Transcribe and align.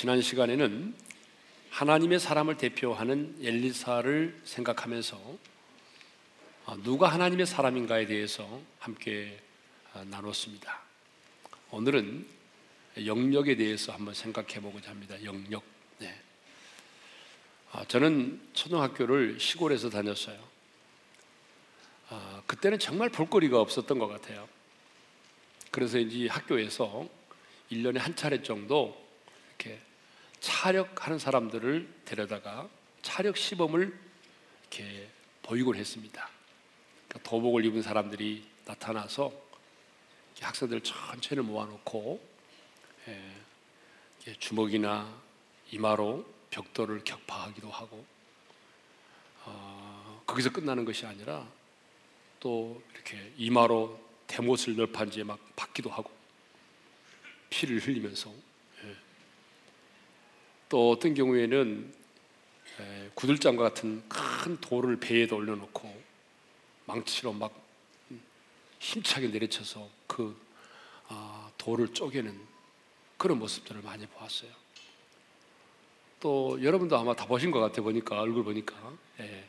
지난 0.00 0.22
시간에는 0.22 0.94
하나님의 1.68 2.20
사람을 2.20 2.56
대표하는 2.56 3.36
엘리사를 3.42 4.40
생각하면서 4.44 5.38
어, 6.64 6.76
누가 6.82 7.08
하나님의 7.08 7.44
사람인가에 7.44 8.06
대해서 8.06 8.62
함께 8.78 9.38
어, 9.92 10.02
나눴습니다. 10.04 10.80
오늘은 11.70 12.26
영역에 13.04 13.56
대해서 13.56 13.92
한번 13.92 14.14
생각해 14.14 14.62
보고자 14.62 14.88
합니다. 14.90 15.22
영역. 15.22 15.62
네. 15.98 16.18
아, 17.72 17.84
저는 17.84 18.40
초등학교를 18.54 19.38
시골에서 19.38 19.90
다녔어요. 19.90 20.42
아, 22.08 22.42
그때는 22.46 22.78
정말 22.78 23.10
볼거리가 23.10 23.60
없었던 23.60 23.98
것 23.98 24.08
같아요. 24.08 24.48
그래서 25.70 25.98
이제 25.98 26.26
학교에서 26.26 27.06
1년에 27.70 27.98
한 27.98 28.16
차례 28.16 28.42
정도 28.42 28.98
이렇게 29.58 29.89
차력하는 30.40 31.18
사람들을 31.18 32.02
데려다가 32.04 32.68
차력 33.02 33.36
시범을 33.36 33.96
이렇게 34.62 35.08
보육을 35.42 35.76
했습니다. 35.76 36.28
그러니까 37.08 37.30
도복을 37.30 37.64
입은 37.66 37.82
사람들이 37.82 38.46
나타나서 38.64 39.32
학생들 40.40 40.80
천천히 40.80 41.42
모아놓고 41.42 42.28
예, 43.08 44.34
주먹이나 44.38 45.20
이마로 45.70 46.26
벽돌을 46.50 47.04
격파하기도 47.04 47.70
하고 47.70 48.04
어, 49.44 50.22
거기서 50.26 50.50
끝나는 50.50 50.84
것이 50.84 51.06
아니라 51.06 51.46
또 52.38 52.82
이렇게 52.94 53.32
이마로 53.36 54.00
대못을 54.26 54.76
널판지에 54.76 55.24
막 55.24 55.38
받기도 55.56 55.90
하고 55.90 56.10
피를 57.50 57.80
흘리면서 57.80 58.30
예. 58.30 58.49
또 60.70 60.92
어떤 60.92 61.14
경우에는 61.14 61.92
예, 62.78 63.10
구들장과 63.14 63.62
같은 63.64 64.08
큰 64.08 64.58
돌을 64.60 65.00
배에다 65.00 65.34
올려놓고 65.34 66.02
망치로 66.86 67.32
막 67.32 67.52
힘차게 68.78 69.28
내리쳐서 69.28 69.86
그 70.06 70.40
아, 71.08 71.50
돌을 71.58 71.92
쪼개는 71.92 72.40
그런 73.18 73.40
모습들을 73.40 73.82
많이 73.82 74.06
보았어요. 74.06 74.50
또 76.20 76.62
여러분도 76.62 76.96
아마 76.96 77.16
다 77.16 77.26
보신 77.26 77.50
것 77.50 77.58
같아 77.58 77.82
보니까 77.82 78.20
얼굴 78.20 78.44
보니까 78.44 78.76
예. 79.18 79.44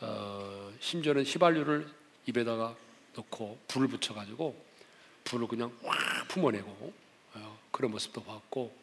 어, 0.00 0.72
심지어는 0.78 1.24
휘발유를 1.24 1.92
입에다가 2.26 2.76
넣고 3.16 3.58
불을 3.66 3.88
붙여가지고 3.88 4.64
불을 5.24 5.48
그냥 5.48 5.76
확 5.82 6.28
품어내고 6.28 6.92
어, 7.34 7.58
그런 7.72 7.90
모습도 7.90 8.22
봤고 8.22 8.77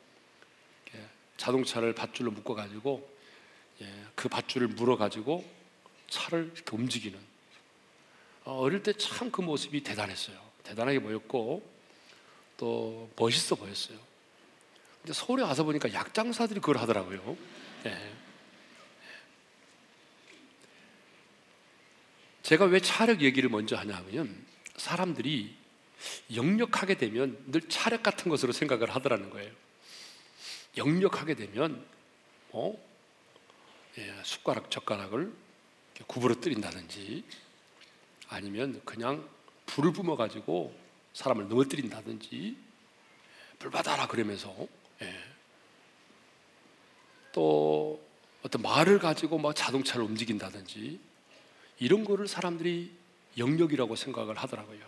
자동차를 1.37 1.93
밧줄로 1.93 2.31
묶어가지고 2.31 3.15
예, 3.81 4.05
그 4.15 4.29
밧줄을 4.29 4.67
물어가지고 4.69 5.43
차를 6.09 6.51
이렇게 6.55 6.75
움직이는 6.75 7.19
어, 8.45 8.59
어릴 8.59 8.83
때 8.83 8.93
참 8.93 9.31
그 9.31 9.41
모습이 9.41 9.83
대단했어요. 9.83 10.37
대단하게 10.63 10.99
보였고 10.99 11.67
또 12.57 13.09
멋있어 13.17 13.55
보였어요. 13.55 13.97
근데 15.01 15.13
서울에 15.13 15.43
와서 15.43 15.63
보니까 15.63 15.91
약장사들이 15.93 16.59
그걸 16.59 16.77
하더라고요. 16.77 17.37
예. 17.85 18.11
제가 22.43 22.65
왜 22.65 22.79
차력 22.79 23.21
얘기를 23.21 23.49
먼저 23.49 23.75
하냐면 23.75 24.45
사람들이 24.77 25.55
역력하게 26.33 26.95
되면 26.97 27.37
늘 27.47 27.61
차력 27.69 28.03
같은 28.03 28.29
것으로 28.29 28.51
생각을 28.51 28.93
하더라는 28.95 29.29
거예요. 29.31 29.51
역력하게 30.77 31.35
되면 31.35 31.85
뭐 32.51 32.83
예, 33.97 34.13
숟가락 34.23 34.69
젓가락을 34.69 35.33
구부러뜨린다든지 36.07 37.23
아니면 38.27 38.81
그냥 38.83 39.27
불을 39.65 39.93
뿜어 39.93 40.15
가지고 40.15 40.75
사람을 41.13 41.47
넘어뜨린다든지 41.47 42.57
불 43.59 43.71
받아라 43.71 44.07
그러면서 44.07 44.53
예. 45.01 45.13
또 47.31 48.01
어떤 48.43 48.61
말을 48.61 48.99
가지고 48.99 49.37
막 49.37 49.55
자동차를 49.55 50.03
움직인다든지 50.05 50.99
이런 51.79 52.05
거를 52.05 52.27
사람들이 52.27 52.91
영역이라고 53.37 53.95
생각을 53.95 54.37
하더라고요. 54.37 54.79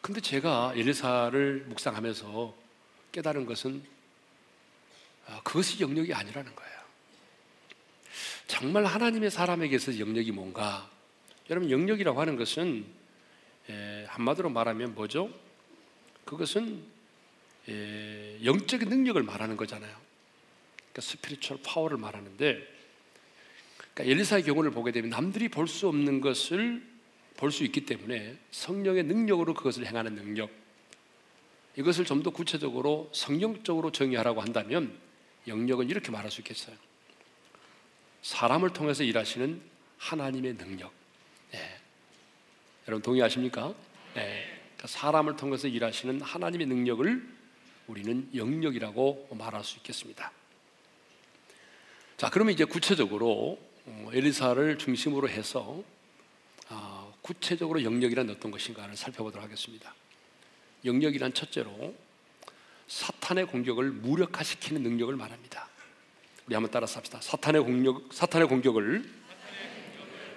근데 0.00 0.20
제가 0.20 0.72
엘리사를 0.76 1.64
묵상하면서 1.66 2.54
깨달은 3.12 3.46
것은 3.46 3.82
아, 3.82 3.95
그것이 5.44 5.80
영역이 5.80 6.12
아니라는 6.12 6.54
거예요. 6.54 6.76
정말 8.46 8.84
하나님의 8.84 9.30
사람에게서 9.30 9.98
영역이 9.98 10.32
뭔가? 10.32 10.90
여러분 11.50 11.70
영력이라고 11.70 12.20
하는 12.20 12.36
것은 12.36 12.86
한마디로 14.06 14.50
말하면 14.50 14.94
뭐죠? 14.94 15.30
그것은 16.24 16.82
영적인 18.44 18.88
능력을 18.88 19.20
말하는 19.22 19.56
거잖아요. 19.56 19.94
그러니까 20.92 21.00
spiritual 21.02 21.60
power를 21.64 21.98
말하는데 21.98 22.76
그러니까 23.94 24.04
엘리사의 24.04 24.44
경우를 24.44 24.70
보게 24.70 24.92
되면 24.92 25.10
남들이 25.10 25.48
볼 25.48 25.66
수 25.66 25.88
없는 25.88 26.20
것을 26.20 26.86
볼 27.36 27.50
수 27.50 27.64
있기 27.64 27.84
때문에 27.84 28.38
성령의 28.50 29.02
능력으로 29.04 29.52
그것을 29.54 29.86
행하는 29.86 30.14
능력 30.14 30.50
이것을 31.76 32.04
좀 32.04 32.22
더 32.22 32.30
구체적으로 32.30 33.10
성경적으로 33.12 33.92
정의하라고 33.92 34.40
한다면 34.40 34.96
영력은 35.46 35.88
이렇게 35.88 36.10
말할 36.10 36.30
수 36.30 36.40
있겠어요. 36.40 36.76
사람을 38.22 38.70
통해서 38.70 39.04
일하시는 39.04 39.60
하나님의 39.98 40.56
능력. 40.56 40.92
네. 41.52 41.78
여러분 42.88 43.02
동의하십니까? 43.02 43.74
네. 44.14 44.44
그러니까 44.76 44.88
사람을 44.88 45.36
통해서 45.36 45.68
일하시는 45.68 46.20
하나님의 46.20 46.66
능력을 46.66 47.36
우리는 47.86 48.28
영역이라고 48.34 49.28
말할 49.32 49.62
수 49.64 49.76
있겠습니다. 49.78 50.32
자, 52.16 52.30
그러면 52.30 52.54
이제 52.54 52.64
구체적으로 52.64 53.58
어, 53.84 54.10
엘리사를 54.12 54.78
중심으로 54.78 55.28
해서 55.28 55.82
아, 56.68 57.12
구체적으로 57.22 57.82
영역이란 57.84 58.28
어떤 58.30 58.50
것인가를 58.50 58.96
살펴보도록 58.96 59.44
하겠습니다. 59.44 59.94
영역이란 60.84 61.32
첫째로 61.34 61.94
사탄의 62.88 63.46
공격을 63.46 63.90
무력화시키는 63.90 64.82
능력을 64.82 65.14
말합니다. 65.16 65.68
우리 66.46 66.54
한번 66.54 66.70
따라서 66.70 66.98
합시다. 66.98 67.20
사탄의 67.20 67.62
공격, 67.62 68.12
사탄의 68.12 68.48
공격을 68.48 69.08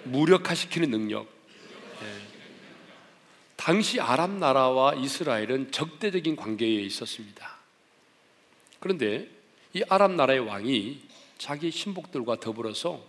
무력화시키는 0.04 0.90
능력. 0.90 1.28
네. 2.00 2.06
당시 3.56 4.00
아랍 4.00 4.30
나라와 4.30 4.94
이스라엘은 4.94 5.70
적대적인 5.70 6.34
관계에 6.36 6.80
있었습니다. 6.82 7.58
그런데 8.80 9.28
이 9.72 9.82
아랍 9.88 10.12
나라의 10.12 10.40
왕이 10.40 11.02
자기 11.38 11.70
신복들과 11.70 12.40
더불어서 12.40 13.04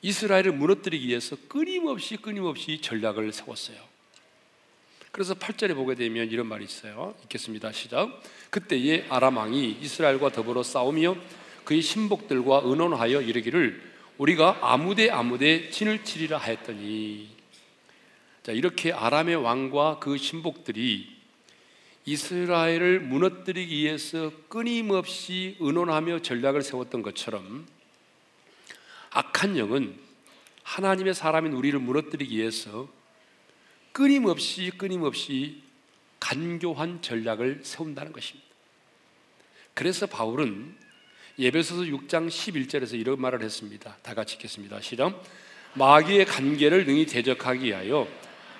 이스라엘을 0.00 0.52
무너뜨리기 0.52 1.06
위해서 1.06 1.36
끊임없이 1.48 2.16
끊임없이 2.16 2.80
전략을 2.80 3.32
세웠어요. 3.32 3.91
그래서 5.12 5.34
8절에 5.34 5.74
보게 5.74 5.94
되면 5.94 6.30
이런 6.30 6.46
말이 6.46 6.64
있어요. 6.64 7.14
읽겠습니다. 7.24 7.70
시작. 7.72 8.22
그때에 8.48 9.04
아람 9.10 9.36
왕이 9.36 9.78
이스라엘과 9.82 10.30
더불어 10.30 10.62
싸우며 10.62 11.16
그의 11.64 11.82
신복들과 11.82 12.62
의논하여 12.64 13.20
이르기를 13.20 13.92
우리가 14.16 14.60
아무데 14.62 15.10
아무데 15.10 15.68
진을 15.68 16.02
치리라 16.04 16.38
하였더니 16.38 17.28
자, 18.42 18.52
이렇게 18.52 18.90
아람의 18.90 19.36
왕과 19.36 19.98
그 19.98 20.16
신복들이 20.16 21.14
이스라엘을 22.06 23.00
무너뜨리기 23.00 23.76
위해서 23.76 24.32
끊임없이 24.48 25.56
의논하며 25.60 26.22
전략을 26.22 26.62
세웠던 26.62 27.02
것처럼 27.02 27.66
악한 29.10 29.58
영은 29.58 29.94
하나님의 30.62 31.14
사람인 31.14 31.52
우리를 31.52 31.78
무너뜨리기 31.78 32.38
위해서 32.38 32.88
끊임없이 33.92 34.70
끊임없이 34.76 35.62
간교한 36.20 37.02
전략을 37.02 37.60
세운다는 37.62 38.12
것입니다. 38.12 38.48
그래서 39.74 40.06
바울은 40.06 40.76
예배소서 41.38 41.82
6장 41.82 42.28
11절에서 42.28 42.98
이런 42.98 43.20
말을 43.20 43.42
했습니다. 43.42 43.96
다 44.02 44.14
같이 44.14 44.34
읽겠습니다. 44.36 44.80
시작. 44.80 45.22
마귀의 45.74 46.26
간계를 46.26 46.86
능히 46.86 47.06
대적하기 47.06 47.64
위하여 47.64 48.06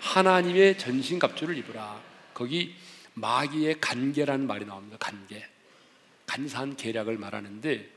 하나님의 0.01 0.79
전신갑주를 0.79 1.57
입으라. 1.59 2.03
거기 2.35 2.75
마귀의 3.15 3.81
간계라는 3.81 4.47
말이 4.47 4.65
나옵니다. 4.65 4.97
간계. 4.99 5.47
간사한 6.27 6.77
계략을 6.77 7.19
말하는데 7.19 7.91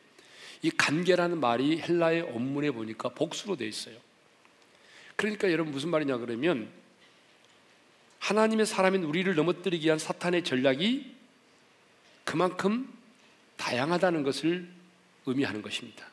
이 0.61 0.71
간계라는 0.71 1.39
말이 1.39 1.79
헬라의 1.79 2.23
원문에 2.23 2.71
보니까 2.71 3.09
복수로 3.09 3.55
되어 3.55 3.67
있어요. 3.67 3.95
그러니까 5.15 5.49
여러분 5.51 5.71
무슨 5.71 5.89
말이냐 5.89 6.17
그러면 6.17 6.69
하나님의 8.19 8.65
사람인 8.65 9.03
우리를 9.03 9.33
넘어뜨리기 9.35 9.85
위한 9.85 9.99
사탄의 9.99 10.43
전략이 10.43 11.15
그만큼 12.23 12.91
다양하다는 13.57 14.23
것을 14.23 14.67
의미하는 15.25 15.61
것입니다. 15.61 16.07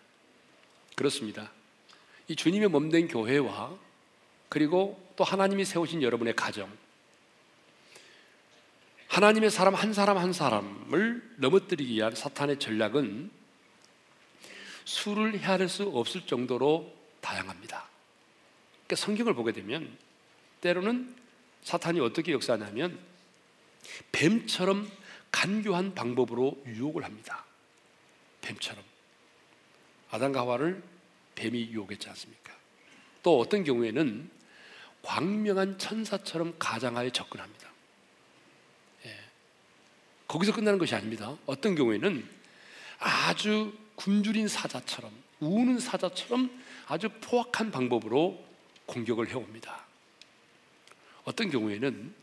그렇습니다. 0.95 1.51
이 2.29 2.37
주님의 2.37 2.69
몸된 2.69 3.09
교회와 3.09 3.77
그리고 4.49 5.03
또 5.17 5.25
하나님이 5.25 5.65
세우신 5.65 6.03
여러분의 6.03 6.37
가정, 6.37 6.71
하나님의 9.09 9.51
사람 9.51 9.75
한 9.75 9.93
사람 9.93 10.19
한 10.19 10.33
사람을 10.33 11.35
넘어뜨리기 11.37 11.95
위한 11.95 12.15
사탄의 12.15 12.59
전략은 12.59 13.31
수를 14.85 15.39
헤아릴 15.39 15.69
수 15.69 15.85
없을 15.85 16.27
정도로 16.27 16.95
다양합니다. 17.21 17.89
그러니까 18.87 18.97
성경을 18.97 19.35
보게 19.35 19.53
되면 19.53 19.97
때로는 20.61 21.15
사탄이 21.63 22.01
어떻게 22.01 22.33
역사하냐면 22.33 22.99
뱀처럼 24.13 24.91
간교한 25.31 25.95
방법으로 25.95 26.63
유혹을 26.67 27.05
합니다. 27.05 27.45
뱀처럼. 28.43 28.85
아담과 30.11 30.41
하와를 30.41 30.83
뱀이 31.35 31.71
유혹했지 31.71 32.09
않습니까? 32.11 32.53
또 33.23 33.39
어떤 33.39 33.65
경우에는 33.65 34.31
광명한 35.03 35.79
천사처럼 35.79 36.55
가장하에 36.59 37.11
접근합니다. 37.11 37.69
예. 39.07 39.17
거기서 40.29 40.53
끝나는 40.53 40.79
것이 40.79 40.95
아닙니다. 40.95 41.37
어떤 41.47 41.75
경우에는 41.75 42.29
아주 42.99 43.77
굶주린 43.97 44.49
사자처럼 44.49 45.13
우는 45.41 45.81
사자처럼 45.81 46.63
아주 46.87 47.09
포악한 47.09 47.71
방법으로 47.71 48.45
공격을 48.87 49.29
해옵니다. 49.29 49.87
어떤 51.25 51.51
경우에는 51.51 52.15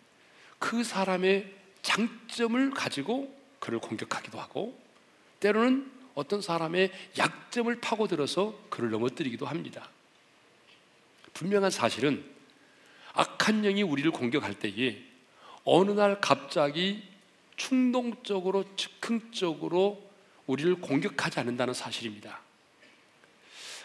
그 0.57 0.84
사람의 0.84 1.54
장점을 1.81 2.72
가지고 2.72 3.34
그를 3.60 3.80
공격하기도 3.80 4.40
하고 4.40 4.80
때로는 5.40 5.92
어떤 6.16 6.42
사람의 6.42 6.92
약점을 7.18 7.80
파고들어서 7.80 8.60
그를 8.69 8.90
넘어뜨리기도 8.92 9.46
합니다. 9.46 9.90
분명한 11.34 11.72
사실은 11.72 12.25
악한 13.13 13.62
영이 13.62 13.84
우리를 13.84 14.12
공격할 14.12 14.60
때에 14.60 15.01
어느 15.63 15.92
날 15.92 16.19
갑자기 16.19 17.04
충동적으로 17.56 18.63
즉흥적으로 18.75 20.10
우리를 20.48 20.75
공격하지 20.75 21.40
않는다는 21.40 21.74
사실입니다. 21.74 22.42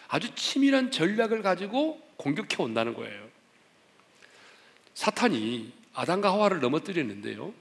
아주 0.07 0.33
치밀한 0.35 0.91
전략을 0.91 1.41
가지고 1.41 1.99
공격해 2.17 2.61
온다는 2.63 2.93
거예요. 2.93 3.34
사탄이 4.95 5.71
아담과 5.93 6.31
하와를 6.31 6.59
넘어뜨렸는데요. 6.61 7.53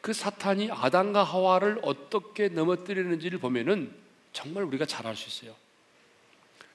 그 0.00 0.12
사탄이 0.12 0.70
아담과 0.70 1.24
하와를 1.24 1.80
어떻게 1.82 2.48
넘어뜨리는지를 2.48 3.38
보면은 3.38 3.92
정말 4.32 4.64
우리가 4.64 4.84
잘 4.84 5.06
알 5.06 5.16
수 5.16 5.28
있어요. 5.28 5.56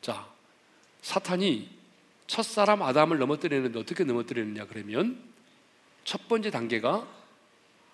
자, 0.01 0.27
사탄이 1.01 1.69
첫사람 2.27 2.81
아담을 2.81 3.19
넘어뜨리는데 3.19 3.77
어떻게 3.79 4.03
넘어뜨리느냐 4.03 4.65
그러면 4.65 5.21
첫 6.03 6.27
번째 6.27 6.49
단계가 6.49 7.07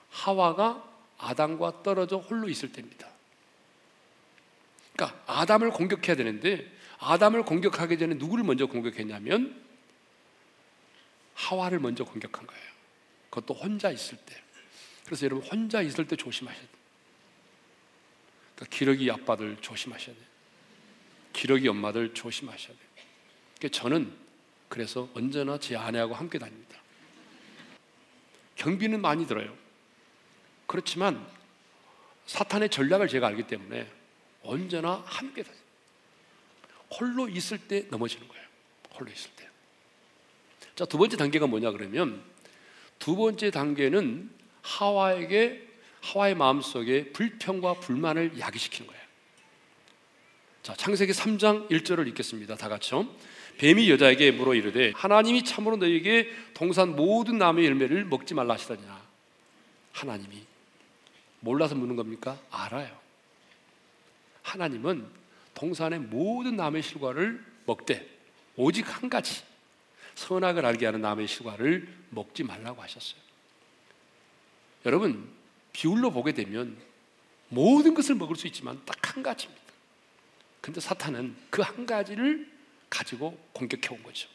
하와가 0.09 0.88
아담과 1.17 1.83
떨어져 1.83 2.17
홀로 2.17 2.47
있을 2.47 2.71
때입니다. 2.71 3.07
그러니까 4.94 5.19
아담을 5.25 5.71
공격해야 5.71 6.15
되는데 6.15 6.71
아담을 6.99 7.44
공격하기 7.44 7.97
전에 7.97 8.15
누구를 8.15 8.44
먼저 8.44 8.67
공격했냐면 8.67 9.67
하와를 11.38 11.80
먼저 11.80 12.04
공격한 12.04 12.45
거예요. 12.48 12.63
그것도 13.30 13.54
혼자 13.54 13.92
있을 13.92 14.18
때. 14.18 14.36
그래서 15.06 15.25
여러분 15.25 15.48
혼자 15.48 15.81
있을 15.81 16.07
때 16.07 16.16
조심하셔야 16.16 16.62
돼요. 16.62 16.78
그러니까 18.56 18.75
기러기 18.75 19.12
아빠들 19.12 19.56
조심하셔야 19.62 20.16
돼요. 20.16 20.25
기러기 21.34 21.68
엄마들 21.68 22.13
조심하셔야 22.13 22.75
돼요. 22.75 22.88
그러니까 23.57 23.80
저는 23.80 24.18
그래서 24.68 25.07
언제나 25.13 25.60
제 25.60 25.78
아내하고 25.78 26.16
함께 26.16 26.39
다닙니다. 26.39 26.78
경비는 28.56 29.00
많이 29.00 29.28
들어요. 29.28 29.56
그렇지만 30.66 31.25
사탄의 32.25 32.69
전략을 32.69 33.07
제가 33.07 33.28
알기 33.28 33.44
때문에 33.44 33.90
언제나 34.42 35.04
함께 35.06 35.44
다녀요. 35.44 35.62
홀로 37.00 37.30
있을 37.30 37.60
때 37.60 37.86
넘어지는 37.90 38.28
거예요. 38.28 38.45
홀로 38.95 39.12
있을 39.12 39.30
때. 39.36 39.46
자, 40.77 40.85
두 40.85 41.00
번째 41.00 41.18
단계가 41.18 41.47
뭐냐 41.47 41.71
그러면 41.71 42.21
두 43.00 43.15
번째 43.15 43.50
단계는 43.50 44.29
하와에게 44.62 45.68
하와의 46.01 46.35
마음속에 46.35 47.12
불평과 47.13 47.79
불만을 47.79 48.39
야기시키는 48.39 48.88
거예요. 48.88 49.03
자, 50.62 50.75
창세기 50.75 51.13
3장 51.13 51.68
1절을 51.71 52.07
읽겠습니다. 52.09 52.56
다 52.57 52.69
같이요. 52.69 53.07
뱀이 53.57 53.89
여자에게 53.89 54.29
물어 54.29 54.53
이르되 54.53 54.94
하나님이 54.95 55.44
참으로 55.44 55.77
너에게 55.77 56.29
동산 56.53 56.95
모든 56.95 57.39
나무의 57.39 57.65
열매를 57.65 58.06
먹지 58.06 58.35
말라 58.35 58.53
하시더냐. 58.53 59.01
하나님이 59.94 60.44
몰라서 61.39 61.73
묻는 61.73 61.95
겁니까? 61.95 62.39
알아요. 62.51 62.95
하나님은 64.44 65.07
동산의 65.56 66.01
모든 66.01 66.56
나무의 66.56 66.83
실과를 66.83 67.44
먹되 67.65 68.07
오직 68.56 68.85
한 68.95 69.09
가지 69.09 69.41
선악을 70.18 70.66
알게 70.66 70.88
하는 70.88 71.02
나무의 71.02 71.28
실과를 71.28 71.88
먹지 72.10 72.44
말라고 72.44 72.81
하셨어요. 72.81 73.22
여러분 74.86 75.31
비율로 75.74 76.10
보게 76.12 76.31
되면 76.34 76.75
모든 77.50 77.94
것을 77.94 78.16
먹을 78.16 78.36
수 78.36 78.48
있지만 78.48 78.84
딱 78.86 78.98
한 79.08 79.24
가지입니다. 79.24 79.64
근데 80.60 80.80
사탄은 80.81 81.36
그 81.50 81.62
한 81.62 81.86
가지를 81.86 82.52
가지고 82.90 83.38
공격해 83.54 83.94
온 83.96 84.04
거죠. 84.04 84.28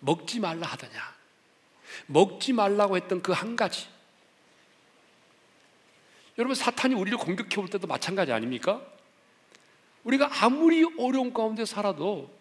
먹지 0.00 0.40
말라 0.40 0.66
하더냐. 0.68 1.14
먹지 2.06 2.52
말라고 2.52 2.96
했던 2.96 3.20
그 3.22 3.32
한 3.32 3.56
가지. 3.56 3.88
여러분 6.38 6.54
사탄이 6.54 6.94
우리를 6.94 7.18
공격해 7.18 7.60
올 7.60 7.68
때도 7.68 7.86
마찬가지 7.86 8.32
아닙니까? 8.32 8.80
우리가 10.04 10.30
아무리 10.44 10.84
어려운 10.98 11.32
가운데 11.32 11.64
살아도 11.64 12.32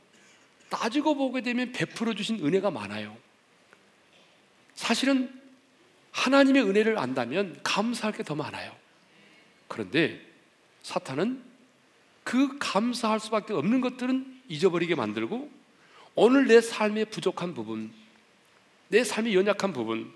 따지고 0.70 1.16
보게 1.16 1.42
되면 1.42 1.72
베풀어 1.72 2.14
주신 2.14 2.46
은혜가 2.46 2.72
많아요. 2.72 3.18
사실은 4.76 5.34
하나님의 6.12 6.64
은혜를 6.64 6.98
안다면 6.98 7.60
감사할 7.64 8.14
게 8.14 8.24
더 8.24 8.36
많아요. 8.36 8.76
그런데 9.68 10.26
사탄은 10.84 11.44
그 12.24 12.58
감사할 12.60 13.20
수밖에 13.20 13.54
없는 13.54 13.82
것들은 13.82 14.42
잊어버리게 14.48 14.96
만들고 14.96 15.50
오늘 16.16 16.48
내 16.48 16.62
삶의 16.62 17.06
부족한 17.06 17.54
부분, 17.54 17.94
내 18.90 19.04
삶의 19.04 19.36
연약한 19.36 19.74
부분, 19.74 20.12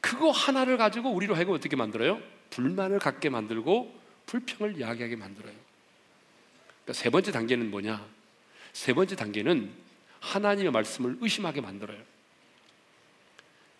그거 0.00 0.30
하나를 0.30 0.76
가지고 0.76 1.10
우리로 1.10 1.34
하여금 1.34 1.54
어떻게 1.54 1.76
만들어요? 1.76 2.20
불만을 2.50 2.98
갖게 2.98 3.28
만들고 3.28 3.94
불평을 4.26 4.78
이야기하게 4.78 5.16
만들어요. 5.16 5.54
그러니까 6.84 6.92
세 6.92 7.10
번째 7.10 7.32
단계는 7.32 7.70
뭐냐? 7.70 8.04
세 8.72 8.92
번째 8.92 9.16
단계는 9.16 9.70
하나님의 10.20 10.72
말씀을 10.72 11.18
의심하게 11.20 11.60
만들어요. 11.60 11.98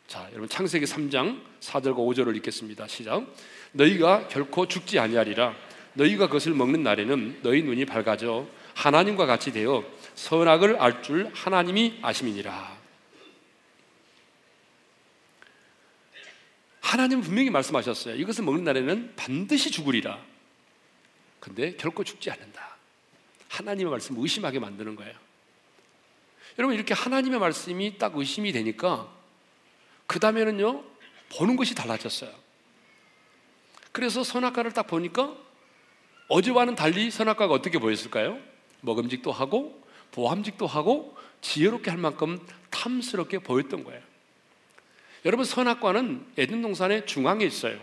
자, 0.06 0.28
여러분 0.30 0.48
창세기 0.48 0.84
3장 0.84 1.40
4절과 1.60 1.96
5절을 1.96 2.36
읽겠습니다. 2.36 2.86
시작. 2.88 3.26
너희가 3.72 4.28
결코 4.28 4.68
죽지 4.68 4.98
아니하리라. 4.98 5.54
너희가 5.94 6.26
그것을 6.26 6.52
먹는 6.52 6.82
날에는 6.82 7.40
너희 7.42 7.62
눈이 7.62 7.86
밝아져 7.86 8.46
하나님과 8.74 9.26
같이 9.26 9.52
되어 9.52 9.84
선악을 10.14 10.76
알 10.76 11.02
줄 11.02 11.30
하나님이 11.34 12.00
아심이니라. 12.02 12.82
하나님은 16.80 17.22
분명히 17.22 17.48
말씀하셨어요. 17.48 18.16
이것을 18.16 18.44
먹는 18.44 18.64
날에는 18.64 19.14
반드시 19.16 19.70
죽으리라. 19.70 20.22
근데 21.40 21.74
결코 21.76 22.04
죽지 22.04 22.30
않는다. 22.30 22.71
하나님의 23.52 23.90
말씀 23.90 24.18
의심하게 24.18 24.58
만드는 24.58 24.96
거예요. 24.96 25.14
여러분 26.58 26.74
이렇게 26.74 26.94
하나님의 26.94 27.38
말씀이 27.38 27.98
딱 27.98 28.16
의심이 28.16 28.50
되니까 28.52 29.08
그 30.06 30.18
다음에는요 30.18 30.82
보는 31.36 31.56
것이 31.56 31.74
달라졌어요. 31.74 32.30
그래서 33.92 34.24
선악과를 34.24 34.72
딱 34.72 34.86
보니까 34.86 35.36
어제와는 36.28 36.76
달리 36.76 37.10
선악과가 37.10 37.52
어떻게 37.52 37.78
보였을까요? 37.78 38.38
먹음직도 38.80 39.30
하고 39.30 39.82
보함직도 40.12 40.66
하고 40.66 41.16
지혜롭게 41.42 41.90
할 41.90 41.98
만큼 41.98 42.38
탐스럽게 42.70 43.40
보였던 43.40 43.84
거예요. 43.84 44.00
여러분 45.26 45.44
선악과는 45.44 46.26
에덴 46.38 46.62
동산의 46.62 47.06
중앙에 47.06 47.44
있어요. 47.44 47.78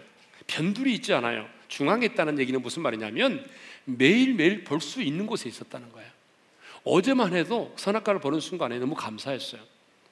변두리 0.47 0.95
있지 0.95 1.13
않아요. 1.13 1.47
중앙에 1.69 2.05
있다는 2.07 2.39
얘기는 2.39 2.61
무슨 2.61 2.81
말이냐면 2.81 3.47
매일매일 3.85 4.63
볼 4.65 4.81
수 4.81 5.01
있는 5.01 5.25
곳에 5.25 5.47
있었다는 5.47 5.91
거예요. 5.91 6.09
어제만 6.83 7.33
해도 7.33 7.73
선악과를 7.77 8.19
보는 8.19 8.39
순간에 8.39 8.79
너무 8.79 8.95
감사했어요. 8.95 9.61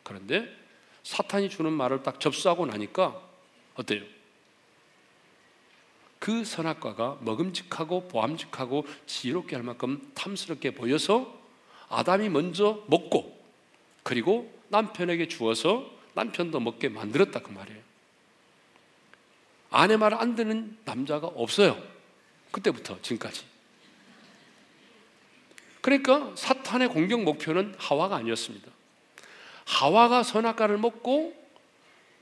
그런데 0.04 0.48
사탄이 1.04 1.50
주는 1.50 1.72
말을 1.72 2.04
딱 2.04 2.20
접수하고 2.20 2.66
나니까 2.66 3.22
어때요? 3.76 4.04
그 6.20 6.44
선악과가 6.44 7.20
먹음직하고 7.22 8.08
보암직하고 8.08 8.86
지혜롭게 9.06 9.56
할 9.56 9.64
만큼 9.64 10.12
탐스럽게 10.14 10.72
보여서 10.72 11.38
아담이 11.90 12.30
먼저 12.30 12.84
먹고 12.88 13.38
그리고 14.04 14.52
남편에게 14.70 15.28
주어서 15.28 15.90
남편도 16.14 16.60
먹게 16.60 16.90
만들었다 16.90 17.40
그 17.42 17.52
말이에요. 17.52 17.87
아내 19.78 19.96
말안 19.96 20.34
듣는 20.34 20.76
남자가 20.86 21.28
없어요. 21.28 21.80
그때부터 22.50 23.00
지금까지. 23.04 23.46
그러니까 25.82 26.32
사탄의 26.34 26.88
공격 26.88 27.22
목표는 27.22 27.76
하와가 27.78 28.16
아니었습니다. 28.16 28.72
하와가 29.66 30.24
선악과를 30.24 30.80
먹고 30.80 31.36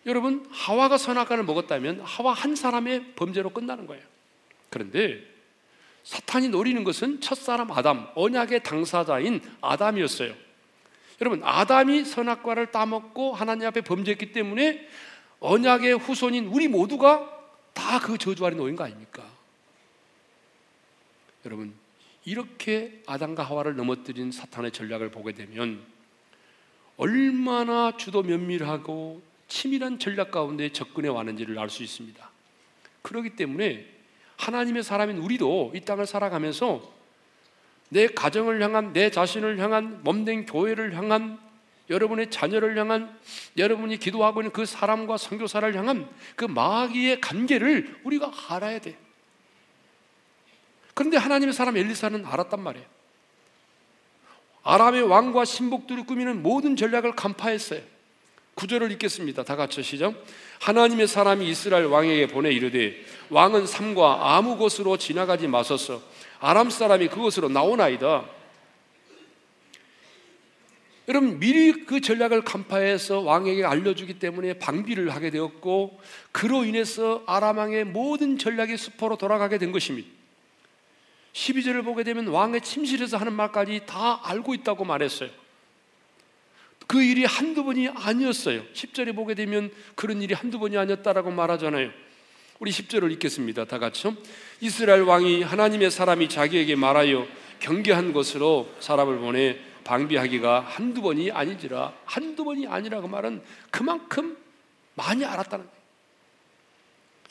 여러분 0.06 0.46
하와가 0.52 0.98
선악과를 0.98 1.46
먹었다면 1.46 2.02
하와 2.02 2.34
한 2.34 2.58
사람의 2.58 3.14
범죄로 3.16 3.52
끝나는 3.52 3.88
거예요. 3.88 4.04
그런데 4.70 5.24
사탄이 6.04 6.50
노리는 6.50 6.84
것은 6.84 7.22
첫사람 7.22 7.72
아담, 7.72 8.10
언약의 8.16 8.64
당사자인 8.64 9.40
아담이었어요. 9.62 10.34
여러분 11.22 11.42
아담이 11.42 12.04
선악과를 12.04 12.72
따먹고 12.72 13.34
하나님 13.34 13.66
앞에 13.66 13.80
범죄했기 13.80 14.34
때문에 14.34 14.90
언약의 15.40 15.94
후손인 16.00 16.48
우리 16.48 16.68
모두가 16.68 17.35
다 17.76 18.00
그 18.00 18.18
저주 18.18 18.44
아래 18.46 18.56
놓인 18.56 18.76
거 18.76 18.84
아닙니까? 18.86 19.24
여러분 21.46 21.74
이렇게 22.24 23.04
아담과 23.06 23.44
하와를 23.44 23.76
넘어뜨린 23.76 24.32
사탄의 24.32 24.72
전략을 24.72 25.12
보게 25.12 25.34
되면 25.34 25.86
얼마나 26.98 27.96
주도 27.96 28.24
면밀하고 28.24 29.22
치밀한 29.48 30.00
전략 30.00 30.32
가운데 30.32 30.72
접근해 30.72 31.08
왔는지를 31.10 31.60
알 31.60 31.70
수 31.70 31.84
있습니다. 31.84 32.30
그렇기 33.04 33.36
때문에 33.36 33.86
하나님의 34.38 34.84
사람인 34.84 35.18
우리도 35.20 35.74
이 35.76 35.82
땅을 35.82 36.08
살아가면서 36.08 36.92
내 37.90 38.08
가정을 38.08 38.62
향한 38.62 38.94
내 38.94 39.12
자신을 39.12 39.60
향한 39.60 40.04
몸된 40.04 40.48
교회를 40.48 40.96
향한 40.98 41.40
여러분의 41.90 42.32
자녀를 42.32 42.78
향한 42.78 43.18
여러분이 43.58 43.98
기도하고 43.98 44.42
있는 44.42 44.52
그 44.52 44.66
사람과 44.66 45.18
선교사를 45.18 45.76
향한 45.76 46.10
그 46.36 46.46
마귀의 46.46 47.22
관계를 47.22 48.00
우리가 48.04 48.32
알아야 48.50 48.80
돼. 48.80 48.98
그런데 50.94 51.18
하나님의 51.18 51.54
사람 51.54 51.78
엘리사는 51.78 52.26
알았단 52.26 52.60
말이에요. 52.60 52.86
아람의 54.64 55.04
왕과 55.04 55.46
신복들이 55.46 56.04
꾸미는 56.04 56.42
모든 56.42 56.76
전략을 56.76 57.16
간파했어요. 57.16 57.82
구절을 58.56 58.92
읽겠습니다. 58.94 59.44
다 59.44 59.56
같이 59.56 59.84
시작. 59.84 60.14
하나님의 60.62 61.08
사람이 61.08 61.48
이스라엘 61.48 61.86
왕에게 61.86 62.28
보내 62.28 62.52
이르되 62.52 62.96
왕은 63.30 63.68
삼과 63.68 64.36
아무 64.36 64.58
곳으로 64.58 64.98
지나가지 64.98 65.48
마소서. 65.48 66.02
아람 66.40 66.70
사람이 66.70 67.10
그곳으로 67.10 67.50
나오나이다. 67.50 68.26
여러분 71.08 71.40
미리 71.40 71.86
그 71.86 72.02
전략을 72.02 72.42
간파해서 72.44 73.20
왕에게 73.20 73.64
알려주기 73.64 74.18
때문에 74.18 74.54
방비를 74.54 75.14
하게 75.14 75.30
되었고 75.30 76.00
그로 76.32 76.66
인해서 76.66 77.24
아람 77.28 77.58
왕의 77.58 77.86
모든 77.86 78.38
전략이 78.38 78.76
수포로 78.78 79.18
돌아가게 79.18 79.58
된 79.58 79.72
것입니다. 79.72 80.10
12절을 81.34 81.84
보게 81.84 82.04
되면 82.04 82.28
왕의 82.28 82.62
침실에서 82.62 83.18
하는 83.18 83.34
말까지 83.34 83.82
다 83.86 84.22
알고 84.24 84.54
있다고 84.56 84.86
말했어요. 84.86 85.30
그 86.88 87.04
일이 87.04 87.26
한두 87.26 87.64
번이 87.64 87.90
아니었어요. 87.90 88.64
10절에 88.74 89.16
보게 89.16 89.34
되면 89.34 89.72
그런 89.96 90.22
일이 90.22 90.34
한두 90.34 90.60
번이 90.60 90.78
아니었다라고 90.78 91.32
말하잖아요. 91.32 91.92
우리 92.60 92.72
10절을 92.72 93.12
읽겠습니다. 93.14 93.66
다 93.66 93.80
같이요. 93.80 94.16
이스라엘 94.62 95.02
왕이 95.02 95.44
하나님의 95.44 95.92
사람이 95.92 96.30
자기에게 96.30 96.76
말하여 96.76 97.28
경계한 97.60 98.14
것으로 98.14 98.70
사람을 98.80 99.20
보내 99.20 99.60
방비하기가 99.86 100.62
한두 100.62 101.02
번이 101.02 101.32
아니지라 101.32 101.94
한두 102.06 102.44
번이 102.44 102.68
아니라고 102.68 103.08
말은 103.08 103.42
그만큼 103.72 104.38
많이 104.96 105.24
알았다는 105.24 105.66
거예요. 105.66 105.80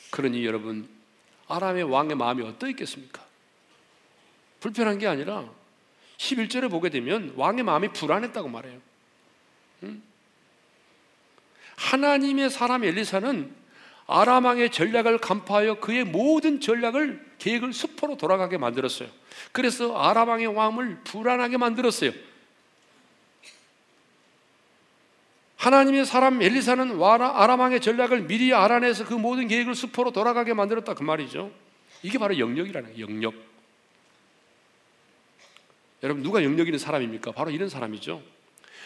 그러니 0.09 0.45
여러분 0.45 0.89
아람의 1.47 1.83
왕의 1.83 2.15
마음이 2.15 2.43
어떠했겠습니까? 2.43 3.23
불편한 4.61 4.97
게 4.97 5.05
아니라 5.05 5.47
11절에 6.17 6.71
보게 6.71 6.89
되면 6.89 7.33
왕의 7.35 7.63
마음이 7.63 7.89
불안했다고 7.89 8.47
말해요. 8.47 8.79
하나님의 11.75 12.49
사람 12.49 12.85
엘리사는 12.85 13.53
아람왕의 14.07 14.71
전략을 14.71 15.17
간파하여 15.17 15.79
그의 15.81 16.05
모든 16.05 16.61
전략을 16.61 17.33
계획을 17.39 17.73
수포로 17.73 18.15
돌아가게 18.15 18.57
만들었어요. 18.57 19.09
그래서 19.51 19.97
아람왕의 19.97 20.47
왕을 20.47 21.01
불안하게 21.03 21.57
만들었어요. 21.57 22.11
하나님의 25.65 26.05
사람 26.05 26.43
엘리사는 26.43 27.01
아람왕의 27.01 27.81
전략을 27.81 28.27
미리 28.27 28.53
알아내서 28.53 29.05
그 29.05 29.15
모든 29.15 29.47
계획을 29.47 29.73
수포로 29.73 30.11
돌아가게 30.11 30.53
만들었다 30.53 30.93
그 30.93 31.01
말이죠. 31.01 31.49
이게 32.03 32.19
바로 32.19 32.37
영역이라는 32.37 32.91
거예요. 32.91 33.07
영역. 33.07 33.33
여러분 36.03 36.21
누가 36.21 36.43
영역 36.43 36.67
있는 36.67 36.77
사람입니까? 36.77 37.31
바로 37.31 37.49
이런 37.49 37.67
사람이죠. 37.67 38.21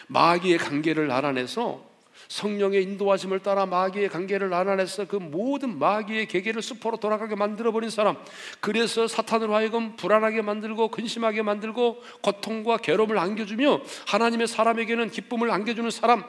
마귀의 0.06 0.56
관계를 0.56 1.10
알아내서 1.10 1.84
성령의 2.28 2.82
인도하심을 2.84 3.40
따라 3.40 3.66
마귀의 3.66 4.08
관계를 4.08 4.54
알아내서 4.54 5.06
그 5.06 5.16
모든 5.16 5.78
마귀의 5.78 6.28
계계를 6.28 6.62
수포로 6.62 6.96
돌아가게 6.96 7.34
만들어 7.34 7.72
버린 7.72 7.90
사람. 7.90 8.16
그래서 8.60 9.06
사탄으로 9.06 9.54
하여금 9.54 9.96
불안하게 9.96 10.40
만들고 10.40 10.88
근심하게 10.88 11.42
만들고 11.42 12.02
고통과 12.22 12.78
괴로움을 12.78 13.18
안겨주며 13.18 13.82
하나님의 14.06 14.48
사람에게는 14.48 15.10
기쁨을 15.10 15.50
안겨주는 15.50 15.90
사람. 15.90 16.24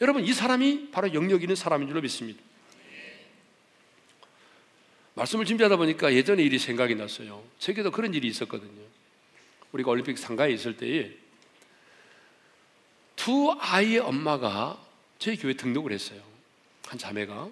여러분 0.00 0.24
이 0.24 0.32
사람이 0.32 0.90
바로 0.90 1.12
영역 1.12 1.42
있는 1.42 1.54
사람인 1.54 1.88
줄로 1.88 2.00
믿습니다. 2.00 2.40
말씀을 5.14 5.44
준비하다 5.44 5.76
보니까 5.76 6.14
예전의 6.14 6.46
일이 6.46 6.58
생각이 6.58 6.94
났어요. 6.94 7.44
제게도 7.58 7.90
그런 7.90 8.14
일이 8.14 8.28
있었거든요. 8.28 8.82
우리가 9.72 9.90
올림픽 9.90 10.16
상가에 10.18 10.50
있을 10.52 10.76
때에 10.76 11.12
두 13.16 13.54
아이의 13.58 13.98
엄마가 13.98 14.82
저희 15.18 15.36
교회 15.36 15.52
등록을 15.52 15.92
했어요. 15.92 16.22
한 16.86 16.98
자매가. 16.98 17.50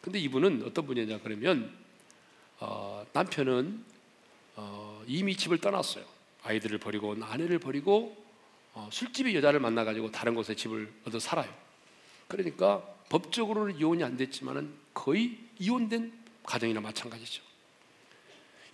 근데 0.00 0.18
이분은 0.18 0.64
어떤 0.66 0.86
분이냐 0.86 1.20
그러면 1.22 1.70
어, 2.58 3.04
남편은 3.12 3.84
어, 4.56 5.04
이미 5.06 5.36
집을 5.36 5.58
떠났어요. 5.58 6.04
아이들을 6.42 6.78
버리고 6.78 7.14
아내를 7.20 7.58
버리고 7.58 8.16
어, 8.72 8.88
술집의 8.90 9.34
여자를 9.36 9.60
만나가지고 9.60 10.10
다른 10.10 10.34
곳에 10.34 10.54
집을 10.54 10.90
얻어 11.04 11.18
살아요. 11.18 11.63
그러니까 12.28 12.82
법적으로는 13.08 13.76
이혼이 13.78 14.02
안 14.02 14.16
됐지만은 14.16 14.72
거의 14.92 15.38
이혼된 15.58 16.12
가정이나 16.44 16.80
마찬가지죠. 16.80 17.42